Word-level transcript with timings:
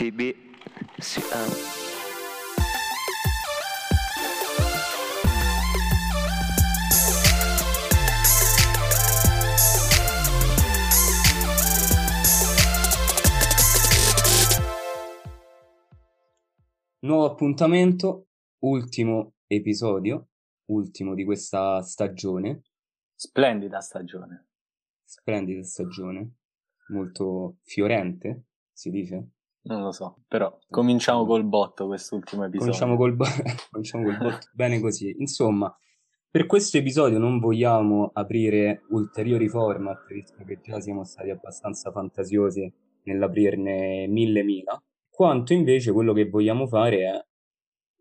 TB 0.00 0.34
si- 0.98 1.20
ah. 1.30 1.48
Nuovo 17.02 17.24
appuntamento, 17.24 18.28
ultimo 18.60 19.34
episodio, 19.46 20.28
ultimo 20.66 21.14
di 21.14 21.24
questa 21.24 21.82
stagione, 21.82 22.62
Splendida 23.14 23.80
stagione. 23.80 24.48
splendida 25.04 25.62
stagione, 25.62 26.36
molto 26.88 27.56
fiorente, 27.62 28.44
si 28.72 28.90
dice? 28.90 29.28
Non 29.62 29.82
lo 29.82 29.92
so, 29.92 30.22
però 30.26 30.58
cominciamo 30.68 31.26
col 31.26 31.44
botto 31.44 31.86
quest'ultimo 31.86 32.44
episodio. 32.44 32.72
Cominciamo 32.72 32.96
col, 32.96 33.14
bo- 33.14 33.24
cominciamo 33.70 34.04
col 34.04 34.16
botto. 34.18 34.46
Bene 34.52 34.80
così. 34.80 35.14
Insomma, 35.18 35.74
per 36.30 36.46
questo 36.46 36.78
episodio 36.78 37.18
non 37.18 37.38
vogliamo 37.38 38.10
aprire 38.12 38.82
ulteriori 38.90 39.48
format, 39.48 40.06
visto 40.06 40.42
che 40.44 40.60
già 40.62 40.80
siamo 40.80 41.04
stati 41.04 41.30
abbastanza 41.30 41.90
fantasiosi 41.92 42.72
nell'aprirne 43.02 44.06
mille 44.06 44.42
mila, 44.42 44.82
quanto 45.08 45.52
invece 45.52 45.92
quello 45.92 46.12
che 46.12 46.28
vogliamo 46.28 46.66
fare 46.66 46.96
è 46.98 47.24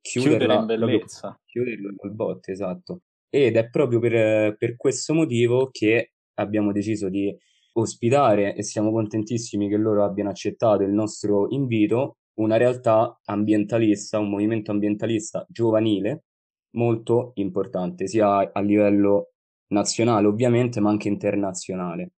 Chiudere 0.01 0.37
chiuderla 0.37 0.59
in 0.62 0.65
proprio- 0.65 0.85
bellezza. 0.87 1.41
chiuderlo 1.45 1.93
col 1.98 2.13
botto, 2.13 2.51
esatto. 2.51 3.01
Ed 3.29 3.57
è 3.57 3.70
proprio 3.70 3.99
per, 3.99 4.55
per 4.57 4.76
questo 4.77 5.13
motivo 5.13 5.70
che 5.71 6.13
abbiamo 6.35 6.71
deciso 6.71 7.09
di 7.09 7.35
ospitare 7.73 8.55
e 8.55 8.63
siamo 8.63 8.91
contentissimi 8.91 9.69
che 9.69 9.77
loro 9.77 10.03
abbiano 10.03 10.29
accettato 10.29 10.83
il 10.83 10.91
nostro 10.91 11.47
invito, 11.49 12.17
una 12.39 12.57
realtà 12.57 13.19
ambientalista, 13.25 14.19
un 14.19 14.29
movimento 14.29 14.71
ambientalista 14.71 15.45
giovanile 15.49 16.23
molto 16.71 17.31
importante, 17.35 18.07
sia 18.07 18.51
a 18.51 18.61
livello 18.61 19.31
nazionale 19.67 20.27
ovviamente, 20.27 20.79
ma 20.79 20.89
anche 20.89 21.07
internazionale. 21.07 22.11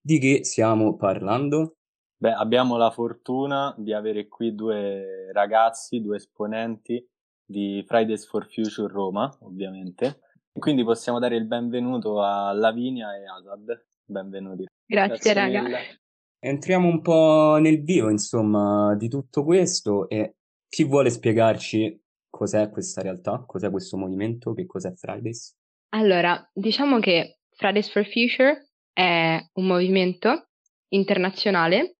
Di 0.00 0.18
che 0.18 0.44
stiamo 0.44 0.96
parlando? 0.96 1.76
Beh, 2.16 2.32
abbiamo 2.32 2.76
la 2.76 2.90
fortuna 2.90 3.74
di 3.76 3.92
avere 3.92 4.28
qui 4.28 4.54
due 4.54 5.30
ragazzi, 5.32 6.00
due 6.00 6.16
esponenti 6.16 7.04
di 7.44 7.84
Fridays 7.86 8.26
for 8.26 8.48
Future 8.48 8.92
Roma, 8.92 9.32
ovviamente. 9.40 10.20
Quindi 10.52 10.84
possiamo 10.84 11.18
dare 11.18 11.36
il 11.36 11.46
benvenuto 11.46 12.20
a 12.20 12.52
Lavinia 12.52 13.16
e 13.16 13.24
Asad. 13.26 13.84
Benvenuti. 14.04 14.71
Grazie, 14.92 15.32
raga. 15.32 15.62
mille. 15.62 16.00
Entriamo 16.38 16.86
un 16.86 17.00
po' 17.00 17.56
nel 17.58 17.82
vivo, 17.82 18.10
insomma, 18.10 18.94
di 18.94 19.08
tutto 19.08 19.42
questo 19.42 20.06
e 20.08 20.34
chi 20.68 20.84
vuole 20.84 21.08
spiegarci 21.08 21.98
cos'è 22.28 22.68
questa 22.68 23.00
realtà, 23.00 23.42
cos'è 23.46 23.70
questo 23.70 23.96
movimento, 23.96 24.52
che 24.52 24.66
cos'è 24.66 24.92
Fridays? 24.92 25.56
Allora, 25.94 26.46
diciamo 26.52 26.98
che 26.98 27.38
Fridays 27.56 27.90
for 27.90 28.04
Future 28.04 28.70
è 28.92 29.42
un 29.54 29.66
movimento 29.66 30.48
internazionale 30.88 31.96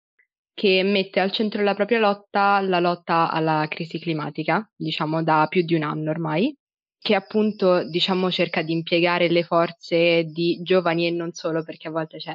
che 0.52 0.82
mette 0.82 1.20
al 1.20 1.32
centro 1.32 1.60
della 1.60 1.74
propria 1.74 1.98
lotta 1.98 2.60
la 2.60 2.78
lotta 2.78 3.30
alla 3.30 3.66
crisi 3.68 3.98
climatica, 3.98 4.70
diciamo 4.76 5.22
da 5.22 5.46
più 5.48 5.62
di 5.62 5.74
un 5.74 5.82
anno 5.82 6.10
ormai, 6.10 6.54
che 6.98 7.14
appunto, 7.14 7.88
diciamo, 7.88 8.30
cerca 8.30 8.62
di 8.62 8.72
impiegare 8.72 9.28
le 9.28 9.44
forze 9.44 10.24
di 10.24 10.60
giovani 10.62 11.06
e 11.06 11.10
non 11.10 11.32
solo, 11.32 11.64
perché 11.64 11.88
a 11.88 11.90
volte 11.92 12.18
c'è 12.18 12.34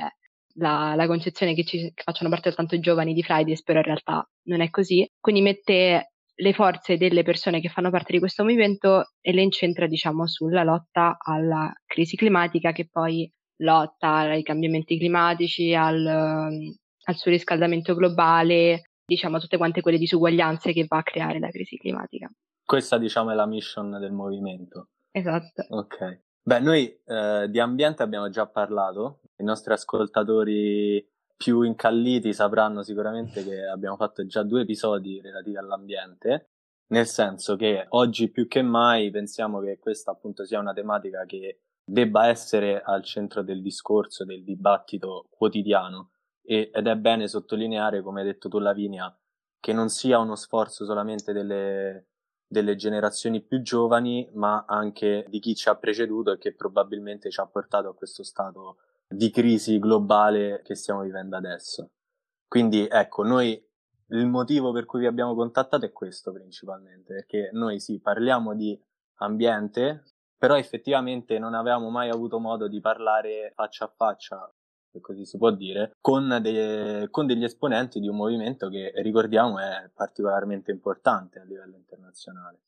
la, 0.60 0.94
la 0.96 1.08
concezione 1.08 1.54
che, 1.54 1.64
ci, 1.64 1.92
che 1.94 2.04
facciano 2.04 2.30
parte 2.30 2.50
soltanto 2.50 2.76
i 2.76 2.80
giovani 2.80 3.14
di 3.14 3.24
Fridays, 3.24 3.64
però 3.64 3.80
in 3.80 3.86
realtà 3.86 4.28
non 4.44 4.62
è 4.62 4.70
così. 4.70 5.08
Quindi 5.20 5.42
mette 5.42 6.12
le 6.40 6.54
forze 6.54 6.98
delle 6.98 7.24
persone 7.24 7.60
che 7.60 7.70
fanno 7.70 7.90
parte 7.90 8.14
di 8.14 8.20
questo 8.20 8.44
movimento 8.44 9.12
e 9.22 9.34
le 9.34 9.42
incentra, 9.42 9.88
diciamo, 9.88 10.28
sulla 10.28 10.64
lotta 10.64 11.18
alla 11.20 11.72
crisi 11.86 12.16
climatica 12.16 12.72
che 12.72 12.88
poi 12.88 13.30
lotta 13.62 14.18
ai 14.18 14.44
cambiamenti 14.44 14.98
climatici, 14.98 15.74
al, 15.74 16.06
al 16.06 17.16
surriscaldamento 17.16 17.96
globale, 17.96 18.84
diciamo, 19.04 19.40
tutte 19.40 19.58
quante 19.58 19.82
quelle 19.82 19.98
disuguaglianze 19.98 20.74
che 20.74 20.86
va 20.88 20.98
a 20.98 21.04
creare 21.04 21.40
la 21.40 21.50
crisi 21.50 21.78
climatica. 21.78 22.30
Questa, 22.64 22.98
diciamo, 22.98 23.32
è 23.32 23.34
la 23.34 23.48
mission 23.48 23.98
del 24.00 24.12
movimento. 24.12 24.90
Esatto. 25.12 25.66
Ok. 25.70 26.22
Beh, 26.44 26.60
noi 26.60 26.86
eh, 27.06 27.48
di 27.50 27.60
ambiente 27.60 28.04
abbiamo 28.04 28.30
già 28.30 28.46
parlato, 28.46 29.22
i 29.38 29.44
nostri 29.44 29.74
ascoltatori 29.74 31.06
più 31.36 31.62
incalliti 31.62 32.34
sapranno 32.34 32.82
sicuramente 32.82 33.44
che 33.44 33.66
abbiamo 33.66 33.96
fatto 33.96 34.26
già 34.26 34.44
due 34.44 34.62
episodi 34.62 35.22
relativi 35.22 35.58
all'ambiente, 35.58 36.50
nel 36.88 37.06
senso 37.06 37.56
che 37.56 37.86
oggi 37.90 38.30
più 38.30 38.48
che 38.48 38.62
mai 38.62 39.12
pensiamo 39.12 39.60
che 39.60 39.78
questa 39.78 40.12
appunto 40.12 40.46
sia 40.46 40.60
una 40.60 40.74
tematica 40.74 41.26
che 41.26 41.60
debba 41.86 42.28
essere 42.28 42.82
al 42.82 43.04
centro 43.04 43.44
del 43.44 43.62
discorso, 43.62 44.26
del 44.26 44.44
dibattito 44.44 45.28
quotidiano. 45.30 46.12
E- 46.44 46.72
ed 46.74 46.88
è 46.88 46.96
bene 46.96 47.28
sottolineare, 47.28 48.02
come 48.02 48.22
hai 48.22 48.28
detto 48.28 48.50
tu 48.50 48.58
Lavinia, 48.58 49.16
che 49.60 49.74
non 49.74 49.90
sia 49.90 50.18
uno 50.18 50.36
sforzo 50.36 50.86
solamente 50.86 51.34
delle, 51.34 52.08
delle 52.48 52.76
generazioni 52.76 53.42
più 53.42 53.62
giovani, 53.62 54.30
ma 54.34 54.66
anche 54.68 55.26
di 55.28 55.40
chi 55.40 55.56
ci 55.56 55.70
ha 55.70 55.76
preceduto 55.76 56.32
e 56.32 56.38
che 56.38 56.54
probabilmente 56.56 57.30
ci 57.30 57.40
ha 57.42 57.46
portato 57.48 57.90
a 57.90 57.96
questo 57.96 58.24
stato 58.24 58.78
di 59.08 59.30
crisi 59.30 59.80
globale 59.80 60.62
che 60.64 60.76
stiamo 60.76 61.02
vivendo 61.02 61.38
adesso. 61.38 61.92
Quindi 62.48 62.88
ecco, 62.88 63.24
noi 63.24 63.62
il 64.10 64.26
motivo 64.28 64.72
per 64.72 64.86
cui 64.86 65.02
vi 65.02 65.06
abbiamo 65.06 65.36
contattato 65.36 65.86
è 65.86 65.92
questo 65.92 66.32
principalmente, 66.32 67.14
perché 67.14 67.50
noi 67.54 67.80
sì, 67.80 68.00
parliamo 68.00 68.56
di 68.56 68.80
ambiente, 69.16 70.04
però 70.38 70.58
effettivamente 70.58 71.40
non 71.40 71.54
avevamo 71.54 71.90
mai 71.90 72.10
avuto 72.10 72.40
modo 72.40 72.68
di 72.68 72.80
parlare 72.80 73.52
faccia 73.56 73.86
a 73.86 73.94
faccia, 73.94 74.54
se 74.92 75.02
così 75.02 75.26
si 75.26 75.38
può 75.38 75.52
dire, 75.52 75.98
con, 76.00 76.40
de- 76.42 77.08
con 77.10 77.26
degli 77.26 77.44
esponenti 77.44 78.00
di 78.00 78.08
un 78.08 78.16
movimento 78.16 78.70
che 78.70 78.92
ricordiamo 78.96 79.60
è 79.60 79.90
particolarmente 79.94 80.72
importante 80.72 81.40
a 81.40 81.44
livello 81.44 81.76
internazionale. 81.76 82.62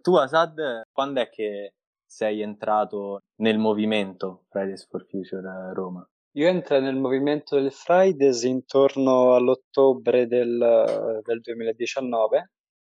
Tu, 0.00 0.14
Asad, 0.14 0.82
quando 0.92 1.20
è 1.20 1.28
che 1.28 1.74
sei 2.08 2.40
entrato 2.40 3.20
nel 3.36 3.58
movimento 3.58 4.46
Fridays 4.48 4.86
for 4.88 5.06
Future 5.06 5.46
eh, 5.46 5.74
Roma? 5.74 6.08
Io 6.32 6.48
entrai 6.48 6.80
nel 6.80 6.96
movimento 6.96 7.60
del 7.60 7.72
Fridays 7.72 8.42
intorno 8.42 9.34
all'ottobre 9.34 10.26
del, 10.26 11.20
del 11.22 11.40
2019. 11.40 12.50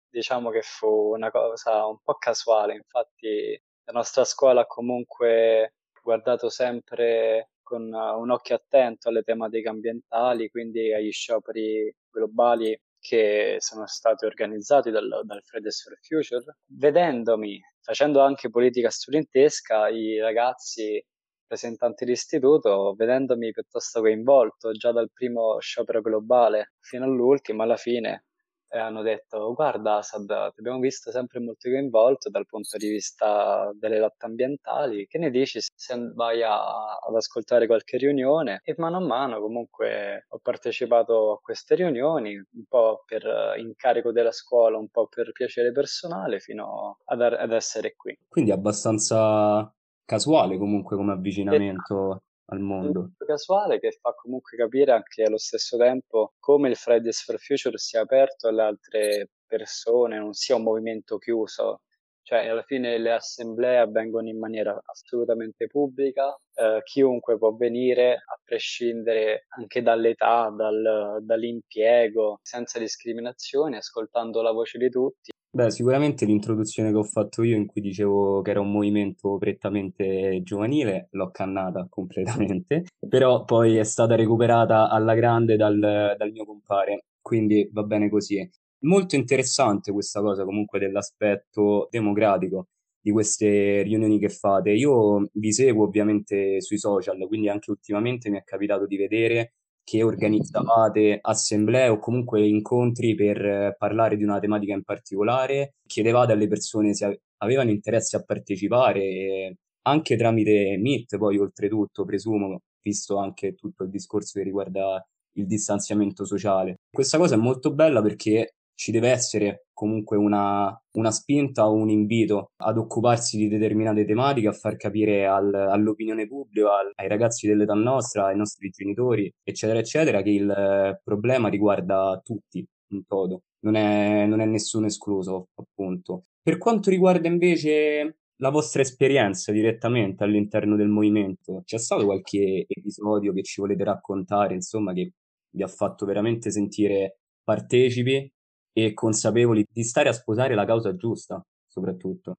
Diciamo 0.09 0.51
che 0.51 0.61
fu 0.63 0.87
una 1.15 1.31
cosa 1.31 1.87
un 1.87 1.99
po' 2.03 2.15
casuale, 2.15 2.75
infatti 2.75 3.61
la 3.85 3.93
nostra 3.93 4.25
scuola 4.25 4.63
ha 4.63 4.67
comunque 4.67 5.75
guardato 6.03 6.49
sempre 6.49 7.51
con 7.63 7.83
un 7.93 8.31
occhio 8.31 8.55
attento 8.55 9.09
alle 9.09 9.23
tematiche 9.23 9.69
ambientali, 9.69 10.49
quindi 10.51 10.93
agli 10.93 11.11
scioperi 11.11 11.93
globali 12.11 12.79
che 12.99 13.57
sono 13.59 13.87
stati 13.87 14.25
organizzati 14.25 14.91
dal, 14.91 15.23
dal 15.25 15.43
Fridays 15.43 15.83
for 15.83 15.99
Future. 16.01 16.45
Vedendomi, 16.67 17.61
facendo 17.87 18.21
anche 18.21 18.51
politica 18.51 18.91
studentesca, 18.91 19.89
i 19.89 20.19
ragazzi 20.19 21.01
rappresentanti 21.43 22.05
d'istituto, 22.05 22.95
vedendomi 22.97 23.53
piuttosto 23.53 24.01
coinvolto 24.01 24.73
già 24.73 24.91
dal 24.91 25.09
primo 25.13 25.61
sciopero 25.61 26.01
globale 26.01 26.73
fino 26.81 27.05
all'ultimo, 27.05 27.63
alla 27.63 27.77
fine 27.77 28.25
eh, 28.69 28.79
hanno 28.79 29.03
detto 29.03 29.53
guarda 29.55 29.97
Asad, 29.97 30.27
ti 30.27 30.61
abbiamo 30.61 30.79
visto 30.79 31.11
sempre 31.11 31.41
molto 31.41 31.69
coinvolto 31.69 32.29
dal 32.31 32.47
punto 32.47 32.77
di 32.77 32.89
vista 32.89 33.71
delle 33.75 33.99
lotte 33.99 34.27
ambientali, 34.27 35.07
che 35.07 35.19
ne 35.19 35.31
dici 35.31 35.61
se 35.61 36.13
vai 36.15 36.43
a, 36.43 36.97
ad 36.97 37.15
ascoltare 37.15 37.67
qualche 37.67 37.97
riunione? 37.97 38.61
E 38.65 38.75
mano 38.79 38.97
a 38.97 39.01
mano 39.01 39.41
comunque 39.41 40.27
ho 40.29 40.39
partecipato 40.39 41.33
a 41.33 41.41
queste 41.41 41.75
riunioni, 41.75 42.35
un 42.35 42.65
po' 42.69 43.03
per 43.07 43.55
incarico 43.59 44.13
della 44.13 44.33
scuola, 44.33 44.79
un 44.79 44.89
po' 44.89 45.07
per 45.09 45.33
piacere 45.33 45.73
personale, 45.73 46.41
fino 46.41 46.99
ad, 47.05 47.21
ad 47.21 47.53
essere 47.53 47.95
qui. 47.97 48.17
Quindi 48.29 48.51
abbastanza 48.51 49.73
casuale 50.05 50.57
comunque 50.57 50.97
come 50.97 51.13
avvicinamento 51.13 52.23
al 52.47 52.61
mondo. 52.61 53.13
casuale 53.25 53.79
che 53.81 53.93
fa 53.93 54.15
comunque 54.15 54.57
capire 54.57 54.93
anche 54.93 55.23
allo 55.25 55.39
stesso 55.39 55.77
tempo 55.77 56.35
come 56.39 56.69
il 56.69 56.77
Fridays 56.77 57.23
for 57.23 57.39
Future 57.39 57.79
sia 57.79 58.03
aperto 58.03 58.49
alle 58.49 58.63
altre 58.63 59.31
persone, 59.47 60.19
non 60.19 60.33
sia 60.33 60.57
un 60.57 60.63
movimento 60.63 61.19
chiuso. 61.19 61.81
Cioè, 62.23 62.49
alla 62.49 62.65
fine 62.65 62.99
le 62.99 63.13
assemblee 63.13 63.79
avvengono 63.79 64.29
in 64.29 64.37
maniera 64.37 64.77
assolutamente 64.85 65.69
pubblica, 65.69 66.37
eh, 66.55 66.81
chiunque 66.83 67.39
può 67.39 67.55
venire, 67.55 68.15
a 68.15 68.41
prescindere 68.43 69.47
anche 69.51 69.81
dall'età, 69.81 70.51
dal, 70.51 71.19
dall'impiego, 71.23 72.41
senza 72.43 72.81
discriminazioni, 72.81 73.77
ascoltando 73.77 74.43
la 74.43 74.51
voce 74.51 74.77
di 74.77 74.91
tutti. 74.91 75.31
Beh, 75.57 75.71
sicuramente 75.71 76.27
l'introduzione 76.27 76.91
che 76.91 76.99
ho 76.99 77.03
fatto 77.03 77.43
io 77.43 77.57
in 77.57 77.65
cui 77.65 77.81
dicevo 77.81 78.43
che 78.43 78.51
era 78.51 78.61
un 78.61 78.71
movimento 78.71 79.39
prettamente 79.39 80.43
giovanile 80.43 81.09
l'ho 81.13 81.31
cannata 81.31 81.87
completamente, 81.89 82.85
però 83.09 83.43
poi 83.47 83.77
è 83.77 83.83
stata 83.85 84.17
recuperata 84.17 84.91
alla 84.91 85.15
grande 85.15 85.57
dal, 85.57 85.79
dal 86.19 86.31
mio 86.31 86.45
compare, 86.45 87.07
quindi 87.23 87.67
va 87.73 87.85
bene 87.85 88.11
così. 88.11 88.47
molto 88.81 89.17
interessante 89.17 89.93
questa 89.93 90.21
cosa 90.21 90.45
comunque 90.45 90.79
dell'aspetto 90.79 91.89
democratico 91.91 92.67
di 93.01 93.11
queste 93.11 93.81
riunioni 93.83 94.19
che 94.19 94.29
fate. 94.29 94.73
Io 94.73 95.27
vi 95.33 95.53
seguo 95.53 95.85
ovviamente 95.85 96.61
sui 96.61 96.77
social, 96.79 97.17
quindi 97.29 97.49
anche 97.49 97.71
ultimamente 97.71 98.29
mi 98.29 98.37
è 98.37 98.43
capitato 98.45 98.87
di 98.87 98.97
vedere 98.99 99.55
che 99.87 100.03
organizzavate 100.03 101.21
assemblee 101.21 101.87
o 101.89 102.01
comunque 102.01 102.45
incontri 102.45 103.15
per 103.15 103.77
parlare 103.79 104.17
di 104.17 104.25
una 104.25 104.41
tematica 104.41 104.75
in 104.75 104.83
particolare, 104.83 105.75
chiedevate 105.87 106.33
alle 106.33 106.49
persone 106.49 106.93
se 106.93 107.21
avevano 107.37 107.71
interesse 107.71 108.17
a 108.17 108.25
partecipare, 108.25 109.59
anche 109.83 110.17
tramite 110.17 110.77
Meet, 110.77 111.17
poi 111.19 111.39
oltretutto, 111.39 112.05
presumo, 112.05 112.63
visto 112.83 113.19
anche 113.19 113.55
tutto 113.55 113.85
il 113.85 113.91
discorso 113.91 114.41
che 114.41 114.45
riguarda 114.45 115.01
il 115.37 115.47
distanziamento 115.47 116.25
sociale. 116.25 116.81
Questa 116.91 117.17
cosa 117.17 117.37
è 117.37 117.39
molto 117.39 117.73
bella 117.73 118.03
perché 118.03 118.57
ci 118.77 118.93
deve 118.93 119.09
essere 119.11 119.67
comunque 119.73 120.17
una, 120.17 120.75
una 120.93 121.11
spinta 121.11 121.69
o 121.69 121.73
un 121.73 121.89
invito 121.89 122.53
ad 122.57 122.79
occuparsi 122.79 123.37
di 123.37 123.49
determinate 123.49 124.05
tematiche, 124.05 124.49
a 124.49 124.53
far 124.53 124.77
capire 124.77 125.27
al, 125.27 125.53
all'opinione 125.53 126.27
pubblica, 126.27 126.79
al, 126.79 126.93
ai 126.95 127.09
ragazzi 127.09 127.47
dell'età 127.47 127.75
nostra, 127.75 128.27
ai 128.27 128.37
nostri 128.37 128.69
genitori, 128.71 129.33
eccetera, 129.43 129.79
eccetera, 129.79 130.23
che 130.23 130.31
il 130.31 131.01
problema 131.03 131.49
riguarda 131.49 132.21
tutti 132.23 132.65
in 132.91 133.05
toto, 133.07 133.43
non 133.61 133.75
è, 133.75 134.27
non 134.27 134.41
è 134.41 134.45
nessuno 134.45 134.87
escluso, 134.87 135.49
appunto. 135.55 136.25
Per 136.41 136.59
quanto 136.59 136.91
riguarda 136.91 137.29
invece 137.29 138.19
la 138.37 138.51
vostra 138.51 138.83
esperienza 138.83 139.53
direttamente 139.53 140.23
all'interno 140.23 140.77
del 140.77 140.89
movimento, 140.89 141.63
c'è 141.65 141.79
stato 141.79 142.05
qualche 142.05 142.67
episodio 142.69 143.33
che 143.33 143.43
ci 143.43 143.61
volete 143.61 143.85
raccontare, 143.85 144.55
insomma, 144.55 144.93
che 144.93 145.13
vi 145.51 145.63
ha 145.63 145.69
fatto 145.69 146.05
veramente 146.05 146.51
sentire 146.51 147.19
partecipi 147.43 148.31
e 148.79 148.93
consapevoli 148.93 149.65
di 149.73 149.83
stare 149.83 150.11
a 150.11 150.13
sposare 150.13 150.55
la 150.55 150.67
causa 150.67 150.95
giusta, 150.95 151.43
soprattutto? 151.67 152.35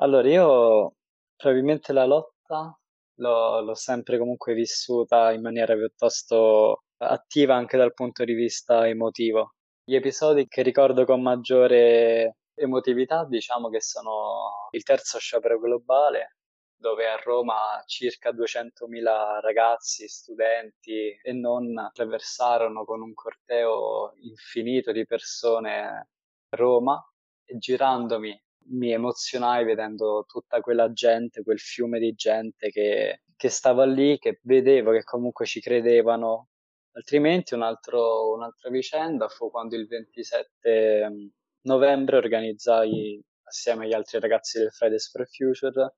Allora, 0.00 0.28
io 0.28 0.92
probabilmente 1.34 1.94
la 1.94 2.04
lotta 2.04 2.78
l'ho, 3.20 3.60
l'ho 3.62 3.74
sempre 3.74 4.18
comunque 4.18 4.52
vissuta 4.52 5.32
in 5.32 5.40
maniera 5.40 5.74
piuttosto 5.74 6.82
attiva 6.98 7.54
anche 7.54 7.78
dal 7.78 7.94
punto 7.94 8.24
di 8.24 8.34
vista 8.34 8.86
emotivo. 8.86 9.54
Gli 9.82 9.94
episodi 9.94 10.46
che 10.46 10.60
ricordo 10.60 11.06
con 11.06 11.22
maggiore 11.22 12.36
emotività, 12.54 13.24
diciamo 13.24 13.70
che 13.70 13.80
sono 13.80 14.68
il 14.72 14.82
terzo 14.82 15.18
sciopero 15.18 15.58
globale, 15.58 16.36
dove 16.76 17.08
a 17.08 17.16
Roma 17.16 17.82
circa 17.86 18.30
200.000 18.32 19.40
ragazzi, 19.40 20.06
studenti 20.08 21.18
e 21.22 21.32
non 21.32 21.76
attraversarono 21.78 22.84
con 22.84 23.00
un 23.00 23.14
corteo 23.14 24.12
infinito 24.20 24.92
di 24.92 25.06
persone 25.06 26.10
Roma 26.50 27.02
e 27.44 27.56
girandomi 27.58 28.38
mi 28.68 28.92
emozionai 28.92 29.64
vedendo 29.64 30.24
tutta 30.26 30.60
quella 30.60 30.92
gente, 30.92 31.42
quel 31.42 31.60
fiume 31.60 31.98
di 31.98 32.12
gente 32.14 32.70
che, 32.70 33.22
che 33.36 33.48
stava 33.48 33.84
lì, 33.84 34.18
che 34.18 34.40
vedevo 34.42 34.92
che 34.92 35.04
comunque 35.04 35.46
ci 35.46 35.60
credevano. 35.60 36.48
Altrimenti 36.92 37.54
un 37.54 37.62
altro, 37.62 38.32
un'altra 38.32 38.70
vicenda 38.70 39.28
fu 39.28 39.50
quando 39.50 39.76
il 39.76 39.86
27 39.86 41.30
novembre 41.62 42.16
organizzai 42.16 43.22
assieme 43.42 43.84
agli 43.84 43.92
altri 43.92 44.18
ragazzi 44.18 44.58
del 44.58 44.72
Fridays 44.72 45.10
for 45.10 45.26
Future 45.28 45.94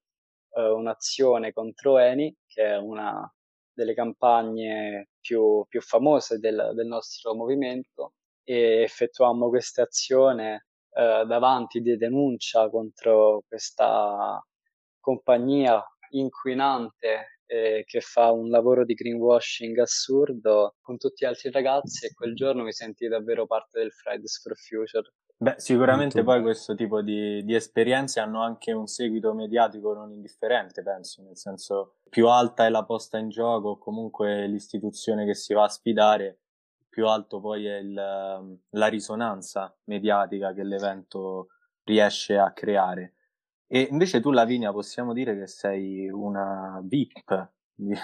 eh, 0.55 0.71
un'azione 0.71 1.53
contro 1.53 1.99
Eni, 1.99 2.35
che 2.47 2.65
è 2.65 2.77
una 2.77 3.31
delle 3.73 3.95
campagne 3.95 5.11
più, 5.21 5.65
più 5.69 5.81
famose 5.81 6.39
del, 6.39 6.73
del, 6.75 6.87
nostro 6.87 7.35
movimento, 7.35 8.15
e 8.43 8.83
effettuammo 8.83 9.49
questa 9.49 9.83
azione 9.83 10.67
eh, 10.91 11.25
davanti 11.27 11.81
di 11.81 11.97
denuncia 11.97 12.69
contro 12.71 13.45
questa 13.47 14.43
compagnia 14.99 15.83
inquinante 16.11 17.39
eh, 17.47 17.85
che 17.87 18.01
fa 18.01 18.31
un 18.33 18.51
lavoro 18.51 18.85
di 18.85 18.95
greenwashing 18.95 19.79
assurdo 19.79 20.77
con 20.81 20.99
tutti 20.99 21.25
gli 21.25 21.29
altri 21.29 21.51
ragazzi 21.51 22.07
e 22.07 22.13
quel 22.13 22.35
giorno 22.35 22.63
mi 22.63 22.73
sentii 22.73 23.09
davvero 23.09 23.47
parte 23.47 23.79
del 23.79 23.93
Fridays 23.93 24.41
for 24.43 24.57
Future 24.57 25.13
Beh, 25.41 25.55
sicuramente 25.59 26.25
poi 26.25 26.43
questo 26.43 26.75
tipo 26.75 27.01
di, 27.01 27.45
di, 27.45 27.55
esperienze 27.55 28.19
hanno 28.19 28.43
anche 28.43 28.73
un 28.73 28.89
seguito 28.89 29.33
mediatico 29.35 29.95
non 29.95 30.11
indifferente, 30.11 30.83
penso, 30.83 31.23
nel 31.23 31.37
senso 31.37 31.99
più 32.09 32.27
alta 32.27 32.67
è 32.67 32.71
la 32.71 32.85
posta 32.85 33.19
in 33.19 33.29
gioco 33.29 33.69
o 33.69 33.79
comunque 33.79 34.49
l'istituzione 34.49 35.25
che 35.25 35.35
si 35.35 35.55
va 35.55 35.63
a 35.63 35.69
sfidare, 35.69 36.41
più 36.89 37.07
alto 37.07 37.39
poi 37.39 37.67
è 37.67 37.77
il, 37.77 37.93
la 37.93 38.87
risonanza 38.89 39.73
mediatica 39.85 40.53
che 40.53 40.65
l'evento 40.65 41.51
riesce 41.85 42.37
a 42.37 42.51
creare. 42.53 43.15
E 43.69 43.87
invece 43.93 44.21
tu, 44.21 44.33
Lavinia, 44.33 44.73
possiamo 44.73 45.13
dire 45.13 45.39
che 45.39 45.47
sei 45.47 46.09
una 46.09 46.81
VIP 46.83 47.49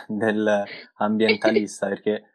dell'ambientalista, 0.07 1.89
perché 1.91 2.31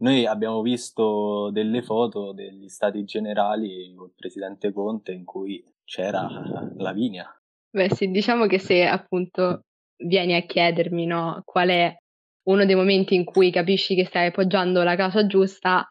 noi 0.00 0.26
abbiamo 0.26 0.62
visto 0.62 1.50
delle 1.50 1.82
foto 1.82 2.32
degli 2.32 2.68
stati 2.68 3.04
generali 3.04 3.92
col 3.94 4.12
presidente 4.14 4.72
Conte 4.72 5.12
in 5.12 5.24
cui 5.24 5.64
c'era 5.84 6.28
Lavinia. 6.76 7.30
Beh 7.70 7.94
sì, 7.94 8.10
diciamo 8.10 8.46
che 8.46 8.58
se 8.58 8.84
appunto 8.84 9.64
vieni 9.96 10.34
a 10.34 10.42
chiedermi 10.42 11.06
no, 11.06 11.42
qual 11.44 11.68
è 11.68 11.96
uno 12.44 12.64
dei 12.64 12.74
momenti 12.74 13.14
in 13.14 13.24
cui 13.24 13.50
capisci 13.50 13.94
che 13.94 14.04
stai 14.04 14.28
appoggiando 14.28 14.82
la 14.82 14.96
causa 14.96 15.26
giusta, 15.26 15.86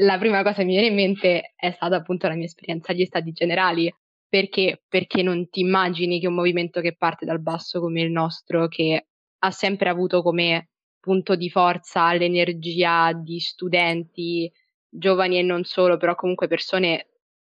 la 0.00 0.18
prima 0.18 0.42
cosa 0.42 0.56
che 0.56 0.64
mi 0.64 0.72
viene 0.72 0.88
in 0.88 0.94
mente 0.94 1.52
è 1.56 1.70
stata 1.70 1.96
appunto 1.96 2.28
la 2.28 2.34
mia 2.34 2.44
esperienza 2.44 2.92
agli 2.92 3.04
stati 3.04 3.32
generali. 3.32 3.92
Perché? 4.28 4.82
Perché 4.86 5.22
non 5.22 5.48
ti 5.48 5.60
immagini 5.60 6.20
che 6.20 6.26
un 6.26 6.34
movimento 6.34 6.80
che 6.80 6.94
parte 6.94 7.24
dal 7.24 7.40
basso 7.40 7.80
come 7.80 8.02
il 8.02 8.10
nostro, 8.10 8.68
che 8.68 9.06
ha 9.38 9.50
sempre 9.50 9.88
avuto 9.88 10.22
come 10.22 10.68
punto 11.08 11.36
di 11.36 11.48
forza 11.48 12.12
l'energia 12.12 13.14
di 13.14 13.40
studenti 13.40 14.52
giovani 14.90 15.38
e 15.38 15.42
non 15.42 15.64
solo, 15.64 15.96
però 15.96 16.14
comunque 16.14 16.48
persone 16.48 17.08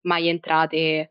mai 0.01 0.27
entrate 0.27 1.09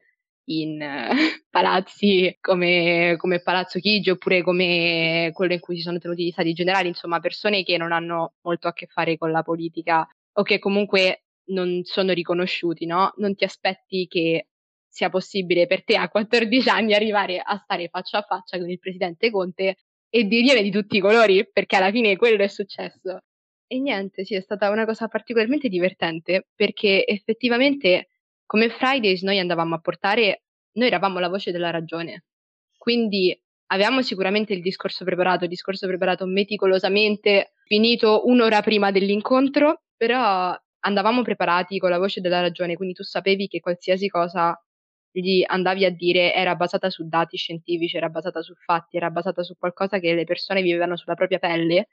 in 0.51 0.79
palazzi 1.51 2.39
come, 2.41 3.17
come, 3.19 3.43
Palazzo 3.43 3.81
Chigi 3.81 4.11
oppure 4.11 4.43
come 4.43 5.31
quello 5.35 5.53
in 5.53 5.59
cui 5.59 5.77
si 5.77 5.83
sono 5.83 5.99
tenuti 5.99 6.27
gli 6.27 6.31
stati 6.31 6.53
generali, 6.53 6.87
insomma 6.87 7.19
persone 7.19 7.65
che 7.65 7.77
non 7.77 7.91
hanno 7.91 8.35
molto 8.43 8.69
a 8.69 8.73
che 8.73 8.87
fare 8.87 9.19
con 9.19 9.33
la 9.33 9.43
politica 9.43 10.07
o 10.35 10.43
che 10.45 10.61
comunque 10.61 11.25
non 11.47 11.81
sono 11.83 12.13
riconosciuti, 12.13 12.87
no? 12.87 13.13
Non 13.17 13.35
ti 13.35 13.43
aspetti 13.43 14.07
che 14.07 14.47
sia 14.89 15.11
possibile 15.11 15.67
per 15.67 15.83
te 15.83 15.97
a 15.97 16.09
14 16.09 16.69
anni 16.69 16.95
arrivare 16.95 17.41
a 17.45 17.57
stare 17.59 17.89
faccia 17.89 18.19
a 18.19 18.23
faccia 18.23 18.59
con 18.59 18.71
il 18.71 18.79
presidente 18.79 19.29
Conte 19.33 19.77
e 20.11 20.25
dirgliene 20.25 20.63
di 20.63 20.71
tutti 20.71 20.97
i 20.97 21.01
colori, 21.01 21.49
perché 21.51 21.77
alla 21.77 21.91
fine 21.91 22.17
quello 22.17 22.43
è 22.43 22.49
successo. 22.49 23.21
E 23.67 23.79
niente, 23.79 24.25
sì, 24.25 24.35
è 24.35 24.41
stata 24.41 24.71
una 24.71 24.87
cosa 24.87 25.09
particolarmente 25.09 25.69
divertente, 25.69 26.47
perché 26.55 27.07
effettivamente 27.07 28.09
come 28.47 28.71
Fridays 28.71 29.23
noi 29.23 29.39
andavamo 29.39 29.75
a 29.75 29.79
portare, 29.79 30.45
noi 30.73 30.87
eravamo 30.87 31.19
la 31.19 31.29
voce 31.29 31.53
della 31.53 31.71
ragione. 31.71 32.25
Quindi 32.79 33.39
avevamo 33.67 34.01
sicuramente 34.03 34.55
il 34.55 34.63
discorso 34.63 35.05
preparato, 35.05 35.45
il 35.45 35.51
discorso 35.51 35.87
preparato 35.87 36.25
meticolosamente, 36.25 37.53
finito 37.65 38.27
un'ora 38.27 38.63
prima 38.63 38.91
dell'incontro, 38.91 39.83
però 39.97 40.57
andavamo 40.81 41.23
preparati 41.23 41.79
con 41.79 41.91
la 41.91 41.99
voce 41.99 42.23
della 42.23 42.41
ragione, 42.41 42.77
quindi 42.77 42.95
tu 42.95 43.03
sapevi 43.03 43.49
che 43.49 43.61
qualsiasi 43.61 44.09
cosa 44.09 44.59
gli 45.11 45.43
andavi 45.47 45.85
a 45.85 45.91
dire 45.91 46.35
era 46.35 46.55
basata 46.55 46.91
su 46.91 47.07
dati 47.07 47.37
scientifici, 47.37 47.97
era 47.97 48.09
basata 48.09 48.43
su 48.43 48.55
fatti, 48.55 48.97
era 48.97 49.11
basata 49.11 49.43
su 49.43 49.57
qualcosa 49.57 49.99
che 49.99 50.15
le 50.15 50.25
persone 50.25 50.63
vivevano 50.63 50.97
sulla 50.97 51.15
propria 51.15 51.39
pelle. 51.39 51.89